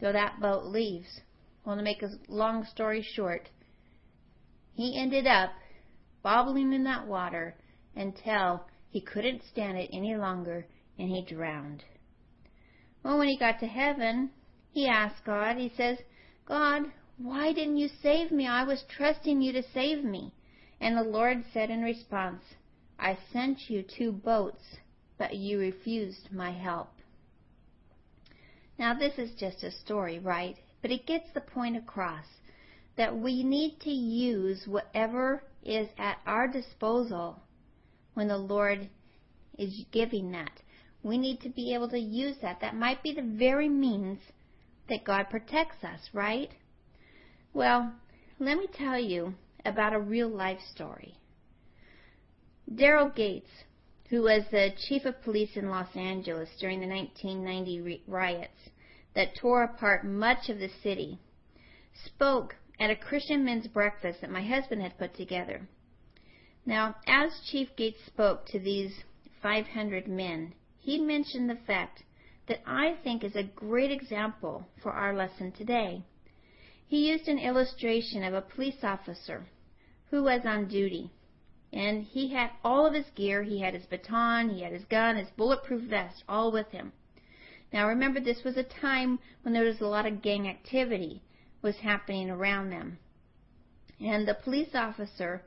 So 0.00 0.10
that 0.10 0.40
boat 0.40 0.64
leaves. 0.64 1.20
Well, 1.64 1.76
to 1.76 1.82
make 1.82 2.02
a 2.02 2.10
long 2.26 2.64
story 2.64 3.00
short, 3.00 3.48
he 4.74 5.00
ended 5.00 5.28
up 5.28 5.50
bobbling 6.24 6.72
in 6.72 6.82
that 6.82 7.06
water 7.06 7.54
until 7.94 8.66
he 8.90 9.00
couldn't 9.00 9.44
stand 9.52 9.78
it 9.78 9.90
any 9.92 10.16
longer 10.16 10.66
and 10.98 11.08
he 11.08 11.22
drowned. 11.22 11.84
Well, 13.04 13.18
when 13.18 13.28
he 13.28 13.38
got 13.38 13.60
to 13.60 13.68
heaven, 13.68 14.30
he 14.72 14.88
asked 14.88 15.24
God, 15.24 15.58
he 15.58 15.72
says, 15.76 15.96
God, 16.44 16.90
why 17.18 17.52
didn't 17.52 17.76
you 17.76 17.88
save 18.02 18.32
me? 18.32 18.48
I 18.48 18.64
was 18.64 18.82
trusting 18.88 19.40
you 19.40 19.52
to 19.52 19.62
save 19.72 20.02
me. 20.02 20.34
And 20.80 20.96
the 20.96 21.04
Lord 21.04 21.44
said 21.52 21.70
in 21.70 21.82
response, 21.82 22.42
I 22.98 23.18
sent 23.32 23.70
you 23.70 23.82
two 23.82 24.12
boats, 24.12 24.62
but 25.18 25.36
you 25.36 25.58
refused 25.58 26.32
my 26.32 26.50
help. 26.50 26.88
Now, 28.78 28.94
this 28.94 29.18
is 29.18 29.34
just 29.38 29.62
a 29.62 29.70
story, 29.70 30.18
right? 30.18 30.56
But 30.82 30.90
it 30.90 31.06
gets 31.06 31.26
the 31.32 31.40
point 31.40 31.76
across 31.76 32.24
that 32.96 33.16
we 33.16 33.42
need 33.42 33.80
to 33.80 33.90
use 33.90 34.66
whatever 34.66 35.42
is 35.64 35.88
at 35.98 36.18
our 36.26 36.48
disposal 36.48 37.40
when 38.14 38.28
the 38.28 38.38
Lord 38.38 38.88
is 39.56 39.84
giving 39.92 40.32
that. 40.32 40.60
We 41.02 41.18
need 41.18 41.40
to 41.40 41.48
be 41.48 41.74
able 41.74 41.88
to 41.90 41.98
use 41.98 42.36
that. 42.42 42.60
That 42.60 42.74
might 42.76 43.02
be 43.02 43.12
the 43.12 43.22
very 43.22 43.68
means 43.68 44.18
that 44.88 45.04
God 45.04 45.30
protects 45.30 45.84
us, 45.84 46.00
right? 46.12 46.50
Well, 47.52 47.92
let 48.38 48.58
me 48.58 48.66
tell 48.72 48.98
you 48.98 49.34
about 49.64 49.92
a 49.92 50.00
real 50.00 50.28
life 50.28 50.60
story. 50.72 51.17
Daryl 52.74 53.14
Gates, 53.14 53.64
who 54.10 54.22
was 54.22 54.44
the 54.50 54.74
chief 54.76 55.06
of 55.06 55.22
police 55.22 55.56
in 55.56 55.70
Los 55.70 55.96
Angeles 55.96 56.50
during 56.60 56.80
the 56.80 56.86
1990 56.86 58.02
riots 58.06 58.68
that 59.14 59.34
tore 59.34 59.62
apart 59.62 60.04
much 60.04 60.50
of 60.50 60.58
the 60.58 60.68
city, 60.82 61.18
spoke 62.04 62.56
at 62.78 62.90
a 62.90 62.96
Christian 62.96 63.44
men's 63.44 63.66
breakfast 63.66 64.20
that 64.20 64.30
my 64.30 64.42
husband 64.42 64.82
had 64.82 64.98
put 64.98 65.14
together. 65.14 65.66
Now, 66.66 66.96
as 67.06 67.40
Chief 67.50 67.74
Gates 67.74 68.04
spoke 68.04 68.44
to 68.48 68.58
these 68.58 69.02
500 69.42 70.06
men, 70.06 70.52
he 70.78 71.00
mentioned 71.00 71.48
the 71.48 71.56
fact 71.66 72.02
that 72.48 72.60
I 72.66 72.96
think 73.02 73.24
is 73.24 73.34
a 73.34 73.42
great 73.42 73.90
example 73.90 74.68
for 74.82 74.92
our 74.92 75.14
lesson 75.14 75.52
today. 75.52 76.02
He 76.86 77.08
used 77.08 77.28
an 77.28 77.38
illustration 77.38 78.22
of 78.22 78.34
a 78.34 78.42
police 78.42 78.82
officer 78.82 79.46
who 80.10 80.22
was 80.22 80.42
on 80.44 80.68
duty. 80.68 81.10
And 81.72 82.02
he 82.02 82.28
had 82.28 82.50
all 82.64 82.86
of 82.86 82.94
his 82.94 83.10
gear. 83.14 83.42
He 83.42 83.60
had 83.60 83.74
his 83.74 83.86
baton, 83.86 84.50
he 84.50 84.62
had 84.62 84.72
his 84.72 84.84
gun, 84.84 85.16
his 85.16 85.30
bulletproof 85.30 85.82
vest, 85.82 86.24
all 86.28 86.50
with 86.50 86.70
him. 86.70 86.92
Now 87.72 87.86
remember, 87.88 88.20
this 88.20 88.44
was 88.44 88.56
a 88.56 88.62
time 88.62 89.18
when 89.42 89.52
there 89.52 89.64
was 89.64 89.80
a 89.80 89.86
lot 89.86 90.06
of 90.06 90.22
gang 90.22 90.48
activity 90.48 91.22
was 91.60 91.76
happening 91.76 92.30
around 92.30 92.70
them. 92.70 92.98
And 94.00 94.26
the 94.26 94.34
police 94.34 94.74
officer 94.74 95.42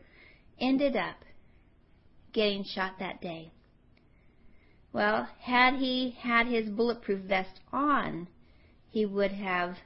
ended 0.59 0.95
up 0.95 1.15
getting 2.33 2.63
shot 2.63 2.99
that 2.99 3.21
day. 3.21 3.51
Well, 4.93 5.27
had 5.39 5.75
he 5.75 6.11
had 6.11 6.47
his 6.47 6.69
bulletproof 6.69 7.21
vest 7.21 7.61
on, 7.71 8.27
he 8.89 9.05
would 9.05 9.31
have 9.31 9.77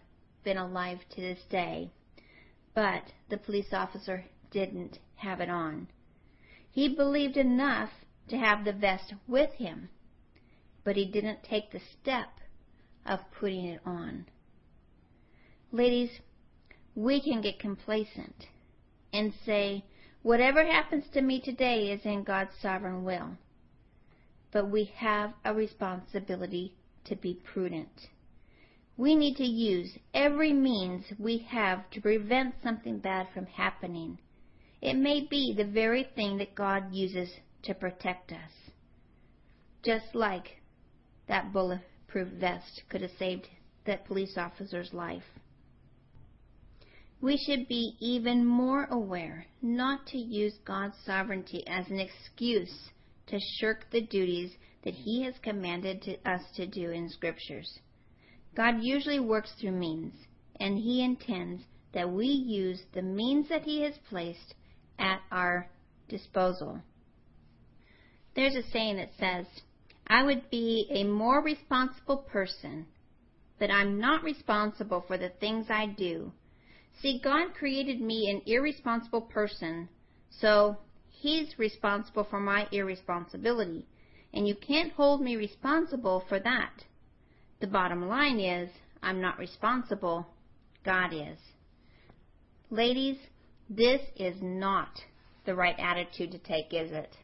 been 0.44 0.58
alive 0.58 1.00
to 1.12 1.22
this 1.22 1.44
day. 1.50 1.92
But 2.74 3.14
the 3.30 3.38
police 3.38 3.72
officer 3.72 4.26
didn't 4.52 5.00
have 5.16 5.40
it 5.40 5.50
on. 5.50 5.88
He 6.76 6.90
believed 6.90 7.38
enough 7.38 7.90
to 8.28 8.38
have 8.38 8.66
the 8.66 8.74
vest 8.74 9.14
with 9.30 9.54
him, 9.54 9.88
but 10.84 10.98
he 10.98 11.06
didn't 11.06 11.42
take 11.42 11.72
the 11.72 11.80
step 11.80 12.42
of 13.06 13.32
putting 13.32 13.64
it 13.64 13.80
on. 13.86 14.26
Ladies, 15.72 16.20
we 16.94 17.22
can 17.22 17.40
get 17.40 17.60
complacent 17.60 18.48
and 19.14 19.34
say, 19.46 19.86
whatever 20.22 20.66
happens 20.66 21.08
to 21.14 21.22
me 21.22 21.40
today 21.40 21.94
is 21.94 22.06
in 22.06 22.26
God's 22.26 22.58
sovereign 22.62 23.06
will. 23.06 23.38
But 24.52 24.70
we 24.70 24.84
have 24.98 25.32
a 25.46 25.54
responsibility 25.54 26.76
to 27.06 27.16
be 27.16 27.36
prudent 27.36 28.10
We 28.98 29.16
need 29.16 29.38
to 29.38 29.46
use 29.46 29.98
every 30.14 30.52
means 30.52 31.06
we 31.18 31.38
have 31.38 31.90
to 31.92 32.02
prevent 32.02 32.62
something 32.62 33.00
bad 33.00 33.30
from 33.34 33.46
happening. 33.46 34.20
It 34.82 34.96
may 34.96 35.22
be 35.22 35.54
the 35.54 35.66
very 35.66 36.04
thing 36.04 36.38
that 36.38 36.54
God 36.56 36.94
uses 36.94 37.32
to 37.64 37.74
protect 37.74 38.32
us. 38.32 38.52
Just 39.84 40.14
like 40.14 40.62
that 41.28 41.52
bulletproof 41.52 42.28
vest 42.28 42.84
could 42.90 43.02
have 43.02 43.18
saved 43.18 43.48
that 43.86 44.06
police 44.06 44.38
officer's 44.38 44.94
life. 44.94 45.24
We 47.22 47.38
should 47.38 47.68
be 47.68 47.96
even 48.00 48.46
more 48.46 48.86
aware 48.92 49.48
not 49.62 50.06
to 50.08 50.18
use 50.18 50.60
God's 50.66 50.98
sovereignty 51.06 51.66
as 51.66 51.88
an 51.90 52.00
excuse 52.00 52.92
to 53.28 53.40
shirk 53.58 53.90
the 53.90 54.02
duties 54.02 54.56
that 54.84 54.94
He 54.94 55.24
has 55.24 55.34
commanded 55.40 56.04
to 56.04 56.18
us 56.30 56.42
to 56.56 56.68
do 56.68 56.92
in 56.92 57.10
Scriptures. 57.10 57.80
God 58.56 58.84
usually 58.84 59.20
works 59.20 59.52
through 59.60 59.72
means, 59.72 60.14
and 60.60 60.78
He 60.78 61.04
intends 61.04 61.64
that 61.94 62.12
we 62.12 62.28
use 62.28 62.84
the 62.94 63.02
means 63.02 63.50
that 63.50 63.64
He 63.64 63.82
has 63.82 63.98
placed 64.10 64.54
at 65.00 65.22
our 65.32 65.68
disposal. 66.08 66.80
There's 68.36 68.56
a 68.56 68.64
saying 68.72 68.98
that 68.98 69.12
says, 69.20 69.46
I 70.08 70.24
would 70.24 70.50
be 70.50 70.88
a 70.92 71.04
more 71.04 71.42
responsible 71.42 72.18
person, 72.18 72.86
but 73.60 73.72
I'm 73.72 74.00
not 74.00 74.24
responsible 74.24 75.04
for 75.08 75.18
the 75.18 75.30
things 75.40 75.68
I 75.70 75.88
do. 75.88 76.32
See, 77.02 77.20
God 77.24 77.54
created 77.58 78.02
me 78.02 78.30
an 78.30 78.42
irresponsible 78.46 79.22
person, 79.22 79.90
so 80.30 80.78
He's 81.10 81.58
responsible 81.58 82.26
for 82.26 82.40
my 82.40 82.68
irresponsibility, 82.72 83.86
and 84.34 84.48
you 84.48 84.56
can't 84.56 84.92
hold 84.94 85.22
me 85.22 85.36
responsible 85.36 86.24
for 86.28 86.40
that. 86.40 86.84
The 87.62 87.68
bottom 87.68 88.08
line 88.08 88.40
is, 88.40 88.70
I'm 89.02 89.22
not 89.22 89.40
responsible, 89.40 90.28
God 90.84 91.14
is. 91.14 91.40
Ladies, 92.70 93.18
this 93.70 94.02
is 94.16 94.36
not 94.42 95.02
the 95.46 95.56
right 95.56 95.76
attitude 95.80 96.32
to 96.32 96.40
take, 96.40 96.74
is 96.74 96.92
it? 96.92 97.16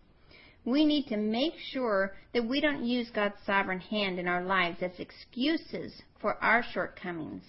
We 0.63 0.85
need 0.85 1.07
to 1.07 1.17
make 1.17 1.53
sure 1.57 2.15
that 2.33 2.47
we 2.47 2.61
don't 2.61 2.85
use 2.85 3.09
God's 3.09 3.35
sovereign 3.45 3.79
hand 3.79 4.19
in 4.19 4.27
our 4.27 4.43
lives 4.43 4.77
as 4.81 4.99
excuses 4.99 6.01
for 6.19 6.35
our 6.43 6.63
shortcomings. 6.63 7.43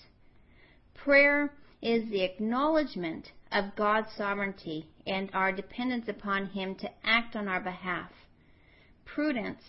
Prayer 0.94 1.52
is 1.82 2.08
the 2.08 2.22
acknowledgement 2.22 3.32
of 3.50 3.76
God's 3.76 4.08
sovereignty 4.16 4.86
and 5.06 5.30
our 5.34 5.52
dependence 5.52 6.08
upon 6.08 6.46
Him 6.46 6.74
to 6.76 6.90
act 7.04 7.36
on 7.36 7.48
our 7.48 7.60
behalf. 7.60 8.10
Prudence 9.04 9.62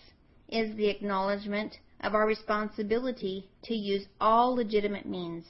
is 0.48 0.74
the 0.76 0.88
acknowledgement 0.88 1.78
of 2.00 2.14
our 2.14 2.26
responsibility 2.26 3.50
to 3.64 3.74
use 3.74 4.06
all 4.20 4.54
legitimate 4.54 5.06
means. 5.06 5.44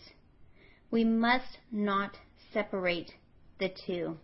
We 0.90 1.04
must 1.04 1.58
not 1.70 2.16
separate 2.52 3.12
the 3.58 3.70
two. 3.86 4.18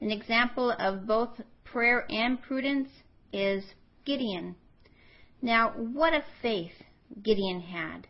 An 0.00 0.10
example 0.10 0.70
of 0.78 1.06
both 1.06 1.40
prayer 1.64 2.06
and 2.10 2.40
prudence 2.40 2.88
is 3.32 3.64
Gideon. 4.04 4.56
Now, 5.40 5.70
what 5.70 6.12
a 6.12 6.24
faith 6.40 6.82
Gideon 7.22 7.60
had. 7.60 8.06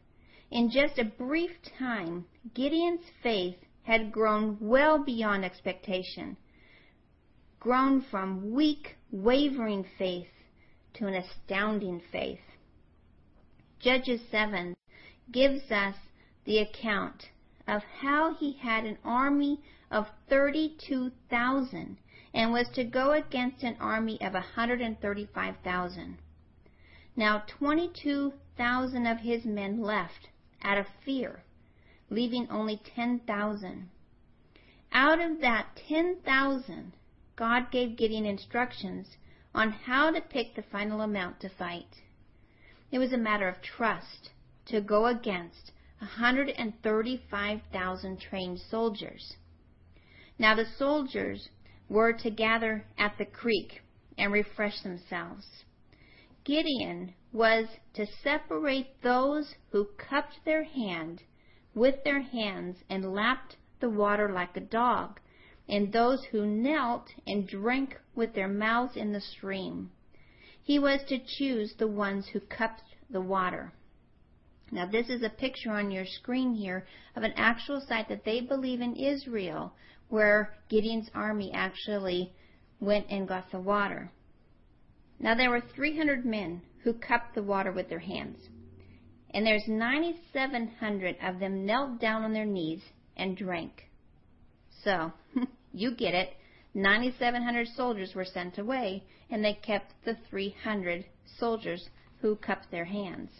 In 0.50 0.70
just 0.70 0.98
a 0.98 1.04
brief 1.04 1.50
time, 1.78 2.26
Gideon's 2.54 3.04
faith 3.22 3.56
had 3.82 4.12
grown 4.12 4.56
well 4.60 5.02
beyond 5.02 5.44
expectation, 5.44 6.36
grown 7.60 8.00
from 8.10 8.52
weak, 8.52 8.96
wavering 9.10 9.84
faith 9.98 10.28
to 10.94 11.06
an 11.06 11.14
astounding 11.14 12.00
faith. 12.12 12.40
Judges 13.80 14.20
7 14.30 14.74
gives 15.30 15.70
us 15.70 15.96
the 16.44 16.58
account 16.58 17.30
of 17.66 17.82
how 18.00 18.34
he 18.34 18.52
had 18.52 18.84
an 18.84 18.98
army 19.04 19.60
of 19.90 20.10
32,000 20.28 21.98
and 22.32 22.52
was 22.52 22.68
to 22.70 22.84
go 22.84 23.12
against 23.12 23.62
an 23.62 23.76
army 23.78 24.20
of 24.20 24.32
135,000. 24.32 26.18
Now 27.16 27.44
22,000 27.46 29.06
of 29.06 29.18
his 29.18 29.44
men 29.44 29.80
left 29.80 30.28
out 30.62 30.78
of 30.78 30.86
fear, 31.04 31.44
leaving 32.10 32.48
only 32.50 32.78
10,000. 32.78 33.88
Out 34.92 35.20
of 35.20 35.40
that 35.40 35.80
10,000, 35.88 36.92
God 37.36 37.70
gave 37.70 37.96
Gideon 37.96 38.24
instructions 38.24 39.16
on 39.54 39.72
how 39.72 40.10
to 40.10 40.20
pick 40.20 40.54
the 40.54 40.62
final 40.62 41.00
amount 41.00 41.40
to 41.40 41.48
fight. 41.48 42.02
It 42.90 42.98
was 42.98 43.12
a 43.12 43.18
matter 43.18 43.48
of 43.48 43.60
trust 43.60 44.30
to 44.66 44.80
go 44.80 45.06
against 45.06 45.72
135,000 45.98 48.20
trained 48.20 48.60
soldiers. 48.60 49.36
Now 50.38 50.54
the 50.54 50.64
soldiers 50.64 51.48
were 51.88 52.12
to 52.12 52.30
gather 52.30 52.84
at 52.98 53.16
the 53.18 53.24
creek 53.24 53.82
and 54.18 54.32
refresh 54.32 54.80
themselves. 54.82 55.64
Gideon 56.44 57.14
was 57.32 57.66
to 57.94 58.06
separate 58.06 59.00
those 59.02 59.54
who 59.70 59.88
cupped 59.96 60.44
their 60.44 60.64
hand 60.64 61.22
with 61.74 62.04
their 62.04 62.20
hands 62.20 62.76
and 62.88 63.14
lapped 63.14 63.56
the 63.80 63.90
water 63.90 64.30
like 64.30 64.56
a 64.56 64.60
dog, 64.60 65.20
and 65.68 65.92
those 65.92 66.24
who 66.24 66.46
knelt 66.46 67.08
and 67.26 67.46
drank 67.46 67.98
with 68.14 68.34
their 68.34 68.48
mouths 68.48 68.96
in 68.96 69.12
the 69.12 69.20
stream. 69.20 69.90
He 70.62 70.78
was 70.78 71.02
to 71.08 71.18
choose 71.18 71.74
the 71.74 71.88
ones 71.88 72.28
who 72.28 72.40
cupped 72.40 72.82
the 73.10 73.20
water. 73.20 73.72
Now, 74.70 74.86
this 74.86 75.08
is 75.08 75.22
a 75.22 75.28
picture 75.28 75.72
on 75.72 75.90
your 75.90 76.06
screen 76.06 76.54
here 76.54 76.86
of 77.14 77.22
an 77.22 77.32
actual 77.36 77.80
site 77.80 78.08
that 78.08 78.24
they 78.24 78.40
believe 78.40 78.80
in 78.80 78.96
Israel 78.96 79.74
where 80.08 80.54
Gideon's 80.68 81.10
army 81.14 81.52
actually 81.52 82.32
went 82.80 83.06
and 83.10 83.26
got 83.26 83.50
the 83.50 83.60
water. 83.60 84.10
Now, 85.18 85.34
there 85.34 85.50
were 85.50 85.62
300 85.74 86.24
men 86.24 86.62
who 86.82 86.92
cupped 86.92 87.34
the 87.34 87.42
water 87.42 87.72
with 87.72 87.88
their 87.88 88.00
hands. 88.00 88.38
And 89.30 89.46
there's 89.46 89.66
9,700 89.66 91.16
of 91.22 91.40
them 91.40 91.64
knelt 91.64 92.00
down 92.00 92.22
on 92.22 92.32
their 92.32 92.44
knees 92.44 92.82
and 93.16 93.36
drank. 93.36 93.88
So, 94.82 95.12
you 95.72 95.94
get 95.94 96.14
it. 96.14 96.34
9,700 96.74 97.68
soldiers 97.68 98.14
were 98.14 98.24
sent 98.24 98.58
away, 98.58 99.04
and 99.30 99.44
they 99.44 99.54
kept 99.54 99.92
the 100.04 100.16
300 100.28 101.04
soldiers 101.38 101.88
who 102.20 102.36
cupped 102.36 102.70
their 102.70 102.84
hands. 102.84 103.30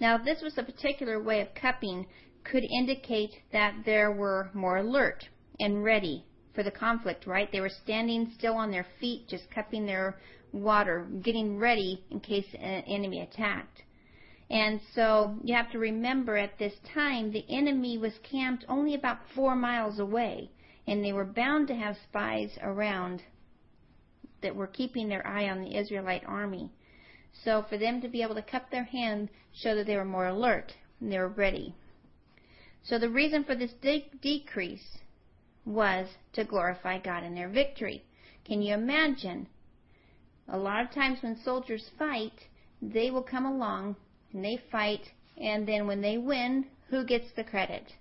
Now, 0.00 0.18
this 0.18 0.42
was 0.42 0.56
a 0.56 0.62
particular 0.62 1.22
way 1.22 1.40
of 1.40 1.54
cupping, 1.54 2.06
could 2.44 2.64
indicate 2.64 3.30
that 3.52 3.74
there 3.84 4.12
were 4.12 4.50
more 4.54 4.78
alert 4.78 5.28
and 5.60 5.84
ready 5.84 6.24
for 6.54 6.62
the 6.62 6.70
conflict, 6.70 7.26
right? 7.26 7.50
They 7.52 7.60
were 7.60 7.68
standing 7.68 8.32
still 8.36 8.54
on 8.54 8.70
their 8.70 8.86
feet, 9.00 9.28
just 9.28 9.50
cupping 9.50 9.86
their 9.86 10.18
water, 10.52 11.06
getting 11.22 11.58
ready 11.58 12.04
in 12.10 12.20
case 12.20 12.46
an 12.54 12.82
enemy 12.84 13.20
attacked. 13.20 13.82
And 14.50 14.80
so 14.94 15.36
you 15.44 15.54
have 15.54 15.70
to 15.72 15.78
remember 15.78 16.36
at 16.36 16.58
this 16.58 16.72
time 16.94 17.32
the 17.32 17.44
enemy 17.48 17.98
was 17.98 18.14
camped 18.22 18.64
only 18.68 18.94
about 18.94 19.18
four 19.34 19.54
miles 19.54 19.98
away, 19.98 20.50
and 20.86 21.04
they 21.04 21.12
were 21.12 21.24
bound 21.24 21.68
to 21.68 21.74
have 21.74 21.96
spies 22.08 22.58
around 22.62 23.22
that 24.42 24.56
were 24.56 24.66
keeping 24.66 25.08
their 25.08 25.26
eye 25.26 25.48
on 25.48 25.60
the 25.60 25.76
Israelite 25.76 26.24
army. 26.26 26.70
So 27.44 27.64
for 27.68 27.76
them 27.76 28.00
to 28.00 28.08
be 28.08 28.22
able 28.22 28.34
to 28.36 28.42
cup 28.42 28.70
their 28.70 28.84
hand 28.84 29.28
showed 29.52 29.76
that 29.76 29.86
they 29.86 29.96
were 29.96 30.04
more 30.04 30.28
alert 30.28 30.72
and 31.00 31.12
they 31.12 31.18
were 31.18 31.28
ready. 31.28 31.74
So 32.82 32.98
the 32.98 33.10
reason 33.10 33.44
for 33.44 33.54
this 33.54 33.72
de- 33.82 34.10
decrease 34.22 34.98
was 35.68 36.08
to 36.32 36.44
glorify 36.44 36.98
God 36.98 37.22
in 37.24 37.34
their 37.34 37.48
victory. 37.48 38.02
Can 38.44 38.62
you 38.62 38.74
imagine? 38.74 39.46
A 40.48 40.56
lot 40.56 40.82
of 40.82 40.90
times 40.90 41.18
when 41.22 41.36
soldiers 41.44 41.90
fight, 41.98 42.32
they 42.80 43.10
will 43.10 43.22
come 43.22 43.44
along 43.44 43.96
and 44.32 44.42
they 44.42 44.58
fight, 44.72 45.02
and 45.36 45.68
then 45.68 45.86
when 45.86 46.00
they 46.00 46.16
win, 46.16 46.64
who 46.88 47.04
gets 47.04 47.26
the 47.36 47.44
credit? 47.44 47.92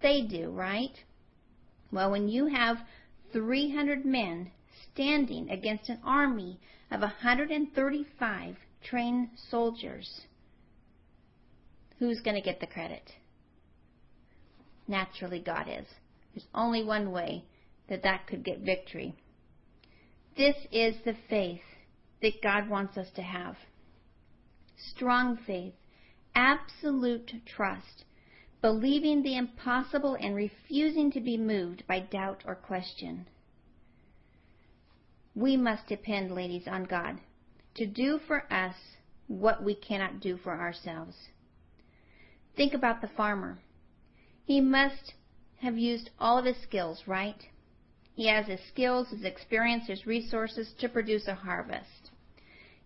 They 0.00 0.22
do, 0.22 0.50
right? 0.50 0.96
Well, 1.90 2.10
when 2.10 2.28
you 2.28 2.46
have 2.46 2.78
300 3.32 4.04
men 4.04 4.50
standing 4.92 5.50
against 5.50 5.88
an 5.88 5.98
army 6.04 6.60
of 6.90 7.00
135 7.00 8.56
trained 8.84 9.30
soldiers, 9.50 10.22
who's 11.98 12.20
going 12.20 12.36
to 12.36 12.42
get 12.42 12.60
the 12.60 12.66
credit? 12.66 13.10
Naturally, 14.86 15.40
God 15.40 15.66
is. 15.68 15.86
There's 16.34 16.46
only 16.54 16.82
one 16.82 17.12
way 17.12 17.44
that 17.88 18.02
that 18.02 18.26
could 18.26 18.44
get 18.44 18.60
victory. 18.60 19.14
This 20.36 20.56
is 20.70 20.96
the 21.04 21.16
faith 21.28 21.62
that 22.22 22.42
God 22.42 22.68
wants 22.68 22.96
us 22.96 23.10
to 23.16 23.22
have. 23.22 23.56
Strong 24.76 25.38
faith, 25.46 25.74
absolute 26.34 27.32
trust, 27.44 28.04
believing 28.62 29.22
the 29.22 29.36
impossible 29.36 30.14
and 30.14 30.34
refusing 30.34 31.10
to 31.12 31.20
be 31.20 31.36
moved 31.36 31.86
by 31.86 32.00
doubt 32.00 32.42
or 32.46 32.54
question. 32.54 33.26
We 35.34 35.56
must 35.56 35.86
depend, 35.86 36.34
ladies, 36.34 36.66
on 36.66 36.84
God 36.84 37.20
to 37.74 37.86
do 37.86 38.20
for 38.26 38.52
us 38.52 38.74
what 39.28 39.62
we 39.62 39.74
cannot 39.74 40.20
do 40.20 40.36
for 40.36 40.52
ourselves. 40.52 41.16
Think 42.56 42.74
about 42.74 43.00
the 43.00 43.08
farmer. 43.08 43.58
He 44.44 44.60
must 44.60 45.14
have 45.62 45.78
used 45.78 46.10
all 46.18 46.38
of 46.38 46.44
his 46.44 46.60
skills, 46.62 47.02
right? 47.06 47.48
He 48.14 48.26
has 48.26 48.46
his 48.46 48.60
skills, 48.68 49.08
his 49.10 49.24
experience, 49.24 49.86
his 49.86 50.06
resources 50.06 50.72
to 50.80 50.88
produce 50.88 51.28
a 51.28 51.34
harvest. 51.34 52.10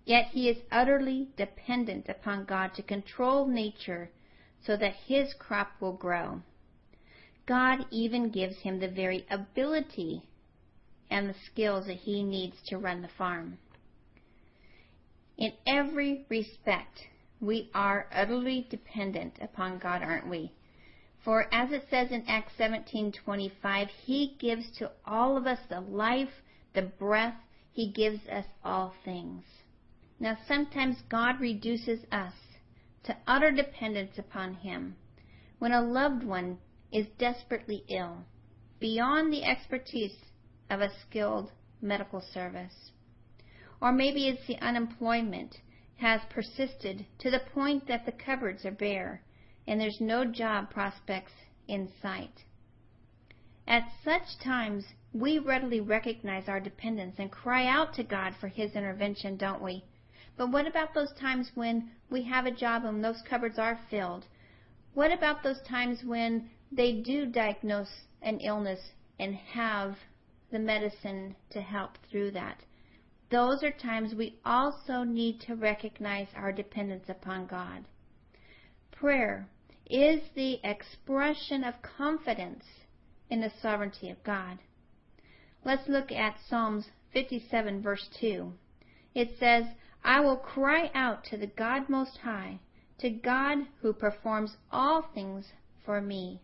Yet 0.04 0.26
he 0.26 0.48
is 0.48 0.58
utterly 0.70 1.28
dependent 1.36 2.08
upon 2.08 2.44
God 2.44 2.74
to 2.74 2.82
control 2.82 3.46
nature 3.46 4.10
so 4.64 4.76
that 4.76 4.94
his 5.06 5.32
crop 5.34 5.72
will 5.80 5.94
grow. 5.94 6.42
God 7.46 7.86
even 7.90 8.30
gives 8.30 8.58
him 8.58 8.78
the 8.78 8.88
very 8.88 9.24
ability 9.30 10.22
and 11.10 11.28
the 11.28 11.34
skills 11.46 11.86
that 11.86 11.96
he 11.96 12.22
needs 12.22 12.56
to 12.66 12.76
run 12.76 13.00
the 13.00 13.08
farm. 13.08 13.58
In 15.38 15.52
every 15.66 16.26
respect, 16.28 17.06
we 17.40 17.70
are 17.74 18.06
utterly 18.12 18.66
dependent 18.68 19.38
upon 19.40 19.78
God, 19.78 20.02
aren't 20.02 20.28
we? 20.28 20.52
For 21.26 21.52
as 21.52 21.72
it 21.72 21.88
says 21.90 22.12
in 22.12 22.22
Acts 22.28 22.52
17:25, 22.56 23.88
he 23.88 24.36
gives 24.38 24.70
to 24.78 24.92
all 25.04 25.36
of 25.36 25.44
us 25.44 25.58
the 25.68 25.80
life, 25.80 26.40
the 26.72 26.82
breath, 26.82 27.34
he 27.72 27.90
gives 27.90 28.28
us 28.28 28.46
all 28.62 28.94
things. 29.04 29.42
Now 30.20 30.38
sometimes 30.46 31.02
God 31.08 31.40
reduces 31.40 32.06
us 32.12 32.34
to 33.02 33.16
utter 33.26 33.50
dependence 33.50 34.16
upon 34.18 34.54
him 34.54 34.94
when 35.58 35.72
a 35.72 35.82
loved 35.82 36.22
one 36.22 36.60
is 36.92 37.08
desperately 37.18 37.82
ill, 37.88 38.24
beyond 38.78 39.32
the 39.32 39.42
expertise 39.42 40.16
of 40.70 40.80
a 40.80 40.94
skilled 41.00 41.50
medical 41.82 42.20
service. 42.20 42.92
Or 43.80 43.90
maybe 43.90 44.28
it's 44.28 44.46
the 44.46 44.58
unemployment 44.58 45.60
has 45.96 46.20
persisted 46.30 47.04
to 47.18 47.32
the 47.32 47.40
point 47.52 47.88
that 47.88 48.06
the 48.06 48.12
cupboards 48.12 48.64
are 48.64 48.70
bare 48.70 49.22
and 49.66 49.80
there's 49.80 50.00
no 50.00 50.24
job 50.24 50.70
prospects 50.70 51.32
in 51.68 51.88
sight. 52.00 52.44
At 53.66 53.90
such 54.04 54.38
times, 54.42 54.84
we 55.12 55.38
readily 55.38 55.80
recognize 55.80 56.48
our 56.48 56.60
dependence 56.60 57.16
and 57.18 57.30
cry 57.30 57.66
out 57.66 57.94
to 57.94 58.04
God 58.04 58.34
for 58.40 58.48
His 58.48 58.72
intervention, 58.74 59.36
don't 59.36 59.62
we? 59.62 59.84
But 60.36 60.50
what 60.50 60.66
about 60.66 60.94
those 60.94 61.12
times 61.14 61.50
when 61.54 61.90
we 62.10 62.22
have 62.24 62.46
a 62.46 62.50
job 62.50 62.84
and 62.84 63.02
those 63.02 63.22
cupboards 63.22 63.58
are 63.58 63.80
filled? 63.90 64.26
What 64.94 65.12
about 65.12 65.42
those 65.42 65.60
times 65.62 66.04
when 66.04 66.50
they 66.70 66.92
do 66.92 67.26
diagnose 67.26 68.02
an 68.22 68.40
illness 68.40 68.80
and 69.18 69.34
have 69.34 69.96
the 70.50 70.58
medicine 70.58 71.34
to 71.50 71.60
help 71.60 71.98
through 72.10 72.30
that. 72.32 72.60
Those 73.30 73.62
are 73.62 73.72
times 73.72 74.14
we 74.14 74.38
also 74.44 75.02
need 75.02 75.40
to 75.42 75.56
recognize 75.56 76.28
our 76.36 76.52
dependence 76.52 77.08
upon 77.08 77.46
God. 77.46 77.84
Prayer 78.92 79.48
is 79.88 80.20
the 80.34 80.58
expression 80.64 81.64
of 81.64 81.74
confidence 81.82 82.64
in 83.30 83.40
the 83.40 83.52
sovereignty 83.60 84.10
of 84.10 84.22
God. 84.24 84.58
Let's 85.64 85.88
look 85.88 86.12
at 86.12 86.38
Psalms 86.48 86.86
57 87.12 87.82
verse 87.82 88.08
2. 88.20 88.52
It 89.14 89.30
says, 89.38 89.64
I 90.04 90.20
will 90.20 90.36
cry 90.36 90.90
out 90.94 91.24
to 91.24 91.36
the 91.36 91.46
God 91.46 91.88
Most 91.88 92.18
High, 92.18 92.60
to 92.98 93.10
God 93.10 93.58
who 93.80 93.92
performs 93.92 94.56
all 94.70 95.02
things 95.02 95.46
for 95.84 96.00
me. 96.00 96.40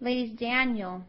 Ladies, 0.00 0.36
Daniel, 0.38 1.04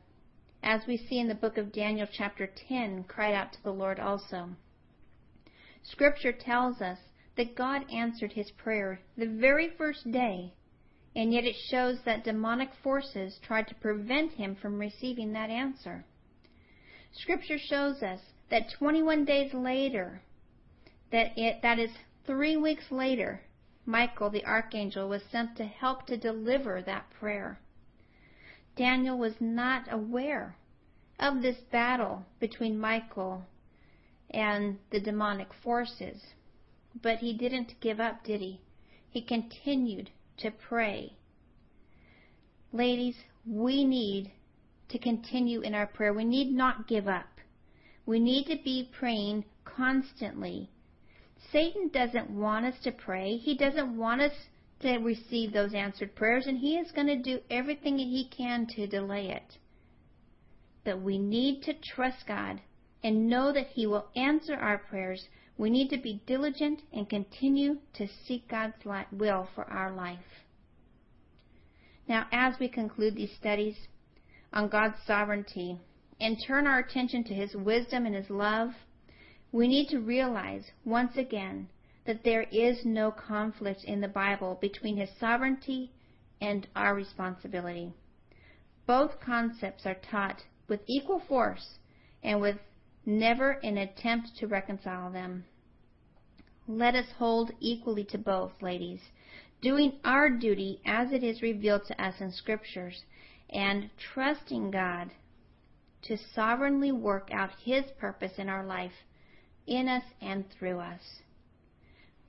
as 0.62 0.82
we 0.88 0.98
see 0.98 1.20
in 1.20 1.28
the 1.28 1.36
book 1.36 1.58
of 1.58 1.72
Daniel, 1.72 2.08
chapter 2.12 2.48
10, 2.68 3.06
cried 3.06 3.34
out 3.34 3.54
to 3.54 3.64
the 3.64 3.72
Lord 3.72 4.00
also. 4.00 4.50
Scripture 5.84 6.32
tells 6.32 6.82
us 6.82 6.98
that 7.38 7.56
God 7.56 7.91
answered 7.91 8.34
his 8.34 8.52
prayer 8.52 9.00
the 9.17 9.28
very 9.28 9.69
first 9.78 10.10
day, 10.12 10.54
and 11.15 11.34
yet 11.34 11.43
it 11.43 11.56
shows 11.69 11.98
that 12.06 12.24
demonic 12.24 12.69
forces 12.84 13.39
tried 13.45 13.67
to 13.67 13.76
prevent 13.76 14.34
him 14.34 14.56
from 14.56 14.80
receiving 14.80 15.34
that 15.34 15.50
answer. 15.50 16.06
Scripture 17.13 17.58
shows 17.58 18.04
us 18.04 18.19
that 18.50 18.71
21 18.78 19.26
days 19.26 19.54
later, 19.54 20.21
that 21.12 21.32
it, 21.38 21.62
that 21.62 21.80
is 21.80 21.91
three 22.26 22.58
weeks 22.58 22.91
later, 22.91 23.41
Michael 23.86 24.30
the 24.30 24.45
archangel 24.45 25.08
was 25.08 25.21
sent 25.32 25.56
to 25.58 25.65
help 25.65 26.06
to 26.08 26.17
deliver 26.17 26.82
that 26.82 27.10
prayer. 27.12 27.60
Daniel 28.76 29.17
was 29.17 29.36
not 29.39 29.91
aware 29.91 30.56
of 31.19 31.41
this 31.41 31.58
battle 31.71 32.26
between 32.39 32.78
Michael 32.78 33.45
and 34.30 34.78
the 34.91 35.00
demonic 35.00 35.54
forces. 35.63 36.21
But 37.01 37.19
he 37.19 37.34
didn't 37.34 37.79
give 37.81 37.99
up, 37.99 38.23
did 38.23 38.41
he? 38.41 38.62
He 39.10 39.21
continued 39.21 40.12
to 40.38 40.51
pray. 40.51 41.13
Ladies, 42.71 43.15
we 43.45 43.86
need 43.86 44.31
to 44.89 44.99
continue 44.99 45.62
in 45.62 45.73
our 45.73 45.88
prayer. 45.88 46.13
We 46.13 46.25
need 46.25 46.51
not 46.51 46.88
give 46.88 47.08
up. 47.08 47.39
We 48.05 48.19
need 48.19 48.45
to 48.45 48.58
be 48.63 48.89
praying 48.97 49.45
constantly. 49.63 50.69
Satan 51.51 51.89
doesn't 51.89 52.29
want 52.29 52.65
us 52.65 52.75
to 52.84 52.91
pray. 52.91 53.38
He 53.38 53.55
doesn't 53.55 53.97
want 53.97 54.21
us 54.21 54.34
to 54.81 54.97
receive 54.97 55.53
those 55.53 55.73
answered 55.73 56.15
prayers, 56.15 56.47
and 56.47 56.58
He 56.58 56.77
is 56.77 56.91
going 56.91 57.08
to 57.08 57.21
do 57.21 57.39
everything 57.49 57.97
He 57.97 58.29
can 58.36 58.67
to 58.75 58.88
delay 58.88 59.29
it. 59.29 59.58
But 60.84 61.01
we 61.01 61.17
need 61.17 61.63
to 61.63 61.73
trust 61.73 62.27
God 62.27 62.62
and 63.03 63.27
know 63.27 63.51
that 63.53 63.67
He 63.67 63.88
will 63.88 64.10
answer 64.15 64.55
our 64.55 64.77
prayers. 64.77 65.27
We 65.58 65.70
need 65.70 65.89
to 65.89 65.98
be 65.98 66.22
diligent 66.26 66.82
and 66.91 67.10
continue 67.10 67.78
to 67.94 68.08
seek 68.08 68.48
God's 68.50 68.76
will 69.12 69.48
for 69.56 69.63
our 69.65 69.91
life. 69.91 70.44
Now, 72.08 72.28
as 72.32 72.60
we 72.60 72.68
conclude 72.68 73.15
these 73.15 73.36
studies 73.36 73.88
on 74.52 74.70
God's 74.70 75.02
sovereignty 75.06 75.80
and 76.20 76.38
turn 76.46 76.68
our 76.68 76.80
attention 76.80 77.24
to 77.26 77.34
His 77.34 77.56
wisdom 77.56 78.06
and 78.06 78.15
His 78.15 78.30
love, 78.30 78.72
we 79.52 79.68
need 79.68 79.88
to 79.89 80.00
realize 80.00 80.72
once 80.84 81.18
again 81.18 81.70
that 82.06 82.24
there 82.24 82.44
is 82.44 82.86
no 82.86 83.10
conflict 83.12 83.84
in 83.86 84.02
the 84.02 84.08
Bible 84.08 84.58
between 84.62 84.98
His 84.98 85.10
sovereignty 85.20 85.91
and 86.41 86.68
our 86.76 86.94
responsibility. 86.94 87.94
Both 88.86 89.20
concepts 89.20 89.86
are 89.86 89.96
taught 89.96 90.44
with 90.68 90.82
equal 90.88 91.22
force 91.22 91.80
and 92.22 92.41
with 92.41 92.58
never 93.06 93.52
an 93.63 93.78
attempt 93.78 94.36
to 94.38 94.48
reconcile 94.48 95.12
them. 95.12 95.46
Let 96.68 96.96
us 96.96 97.12
hold 97.18 97.52
equally 97.60 98.04
to 98.06 98.18
both, 98.18 98.62
ladies, 98.62 99.02
doing 99.62 100.00
our 100.04 100.30
duty 100.30 100.82
as 100.86 101.12
it 101.12 101.24
is 101.24 101.41
revealed 101.41 101.86
to 101.86 102.04
us 102.04 102.20
in 102.20 102.32
Scriptures, 102.32 103.06
and 103.50 103.89
trusting 103.98 104.72
God 104.72 105.12
to 106.04 106.18
sovereignly 106.18 106.91
work 106.91 107.30
out 107.32 107.52
His 107.63 107.86
purpose 108.00 108.34
in 108.38 108.50
our 108.50 108.65
life, 108.65 108.94
in 109.68 109.88
us 109.88 110.04
and 110.22 110.50
through 110.50 110.80
us. 110.80 111.22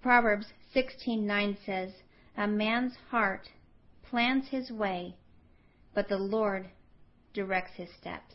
Proverbs 0.03 0.53
16:9 0.75 1.57
says, 1.65 2.03
"A 2.37 2.47
man's 2.47 2.97
heart 3.11 3.51
plans 4.03 4.49
his 4.49 4.71
way, 4.71 5.17
but 5.95 6.09
the 6.09 6.19
Lord 6.19 6.71
directs 7.33 7.73
his 7.75 7.91
steps." 7.91 8.35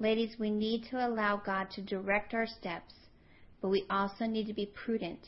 Ladies, 0.00 0.36
we 0.38 0.50
need 0.50 0.84
to 0.90 1.06
allow 1.06 1.36
God 1.36 1.70
to 1.72 1.82
direct 1.82 2.32
our 2.32 2.46
steps, 2.46 2.94
but 3.60 3.68
we 3.68 3.84
also 3.90 4.24
need 4.24 4.46
to 4.46 4.54
be 4.54 4.64
prudent 4.64 5.20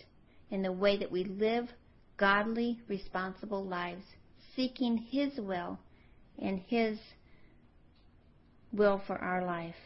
in 0.51 0.63
the 0.63 0.73
way 0.73 0.97
that 0.97 1.13
we 1.13 1.25
live 1.25 1.69
godly, 2.17 2.81
responsible 2.89 3.63
lives, 3.63 4.05
seeking 4.57 4.97
His 4.97 5.39
will 5.39 5.79
and 6.41 6.59
His 6.59 6.99
will 8.73 9.03
for 9.07 9.19
our 9.19 9.45
life. 9.45 9.77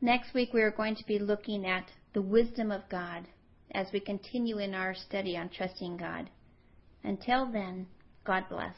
Next 0.00 0.32
week, 0.32 0.54
we 0.54 0.62
are 0.62 0.70
going 0.70 0.96
to 0.96 1.06
be 1.06 1.18
looking 1.18 1.66
at 1.66 1.90
the 2.14 2.22
wisdom 2.22 2.70
of 2.70 2.88
God 2.88 3.28
as 3.72 3.86
we 3.92 4.00
continue 4.00 4.58
in 4.58 4.74
our 4.74 4.94
study 4.94 5.36
on 5.36 5.50
trusting 5.50 5.98
God. 5.98 6.30
Until 7.02 7.52
then, 7.52 7.86
God 8.24 8.44
bless. 8.48 8.76